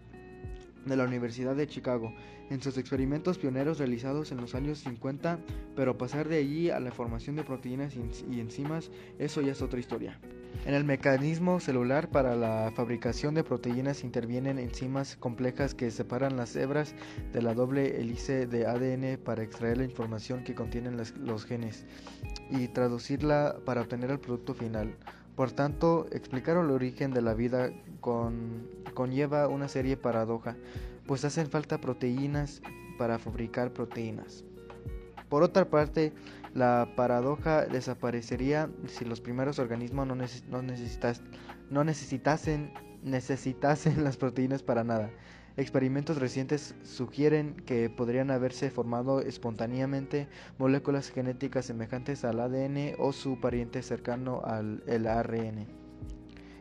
de 0.86 0.96
la 0.96 1.04
Universidad 1.04 1.56
de 1.56 1.68
Chicago 1.68 2.14
en 2.50 2.62
sus 2.62 2.78
experimentos 2.78 3.38
pioneros 3.38 3.80
realizados 3.80 4.32
en 4.32 4.38
los 4.38 4.56
años 4.56 4.80
50, 4.80 5.40
pero 5.76 5.98
pasar 5.98 6.28
de 6.28 6.38
allí 6.38 6.70
a 6.70 6.80
la 6.80 6.92
formación 6.92 7.36
de 7.36 7.44
proteínas 7.44 7.96
y 7.96 8.40
enzimas, 8.40 8.92
eso 9.20 9.42
ya 9.42 9.54
es 9.54 9.62
otra 9.62 9.80
historia. 9.80 10.20
En 10.66 10.74
el 10.74 10.84
mecanismo 10.84 11.60
celular 11.60 12.10
para 12.10 12.36
la 12.36 12.72
fabricación 12.76 13.34
de 13.34 13.44
proteínas 13.44 14.04
intervienen 14.04 14.60
enzimas 14.60 15.16
complejas 15.16 15.74
que 15.74 15.90
separan 15.90 16.38
las 16.38 16.56
hebras 16.56 16.94
de 17.32 17.42
la 17.42 17.54
doble 17.54 18.00
hélice 18.00 18.46
de 18.46 18.68
ADN 18.68 19.18
para 19.24 19.44
extraer 19.44 19.78
la 19.78 19.86
información 19.86 20.44
que 20.44 20.54
contienen 20.54 20.98
los 20.98 21.46
genes 21.46 21.86
y 22.50 22.68
traducirla 22.68 23.58
para 23.66 23.82
obtener 23.82 24.12
el 24.12 24.20
producto 24.20 24.54
final. 24.54 24.96
Por 25.42 25.54
tanto, 25.54 26.06
explicar 26.12 26.58
el 26.58 26.70
origen 26.70 27.16
de 27.16 27.24
la 27.24 27.34
vida 27.34 27.72
conlleva 28.94 29.48
una 29.48 29.68
serie 29.68 29.96
de 29.96 29.98
paradoja, 29.98 30.56
pues 31.08 31.26
hacen 31.26 31.50
falta 31.50 31.82
proteínas 31.82 32.62
para 33.00 33.18
fabricar 33.18 33.74
proteínas. 33.74 34.44
Por 35.30 35.42
otra 35.42 35.68
parte, 35.68 36.14
la 36.54 36.94
paradoja 36.96 37.66
desaparecería 37.66 38.70
si 38.86 39.04
los 39.04 39.20
primeros 39.20 39.58
organismos 39.58 40.06
no, 40.06 40.16
necesitasen 40.64 42.72
las 43.98 44.18
proteínas 44.18 44.62
para 44.62 44.84
nada. 44.84 45.10
Experimentos 45.58 46.18
recientes 46.18 46.76
sugieren 46.84 47.56
que 47.66 47.90
podrían 47.90 48.32
haberse 48.32 48.72
formado 48.72 49.20
espontáneamente 49.22 50.28
moléculas 50.58 51.10
genéticas 51.10 51.66
semejantes 51.66 52.24
al 52.24 52.40
ADN 52.40 52.96
o 52.98 53.12
su 53.12 53.40
pariente 53.40 53.82
cercano 53.82 54.42
al 54.46 54.82
ARN. 55.08 55.68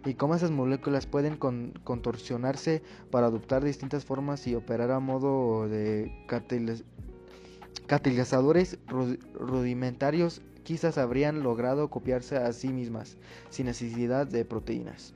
Y 0.04 0.14
cómo 0.14 0.34
esas 0.34 0.50
moléculas 0.50 1.06
pueden 1.06 1.36
contorsionarse 1.36 2.82
para 3.10 3.26
adoptar 3.26 3.62
distintas 3.62 4.04
formas 4.04 4.46
y 4.46 4.54
operar 4.54 4.90
a 4.90 4.98
modo 4.98 5.68
de 5.68 6.24
catalizadores 7.86 8.78
rudimentarios 9.34 10.40
quizás 10.64 10.98
habrían 10.98 11.42
logrado 11.42 11.90
copiarse 11.90 12.36
a 12.38 12.52
sí 12.52 12.68
mismas 12.68 13.18
sin 13.50 13.66
necesidad 13.66 14.26
de 14.26 14.44
proteínas. 14.44 15.14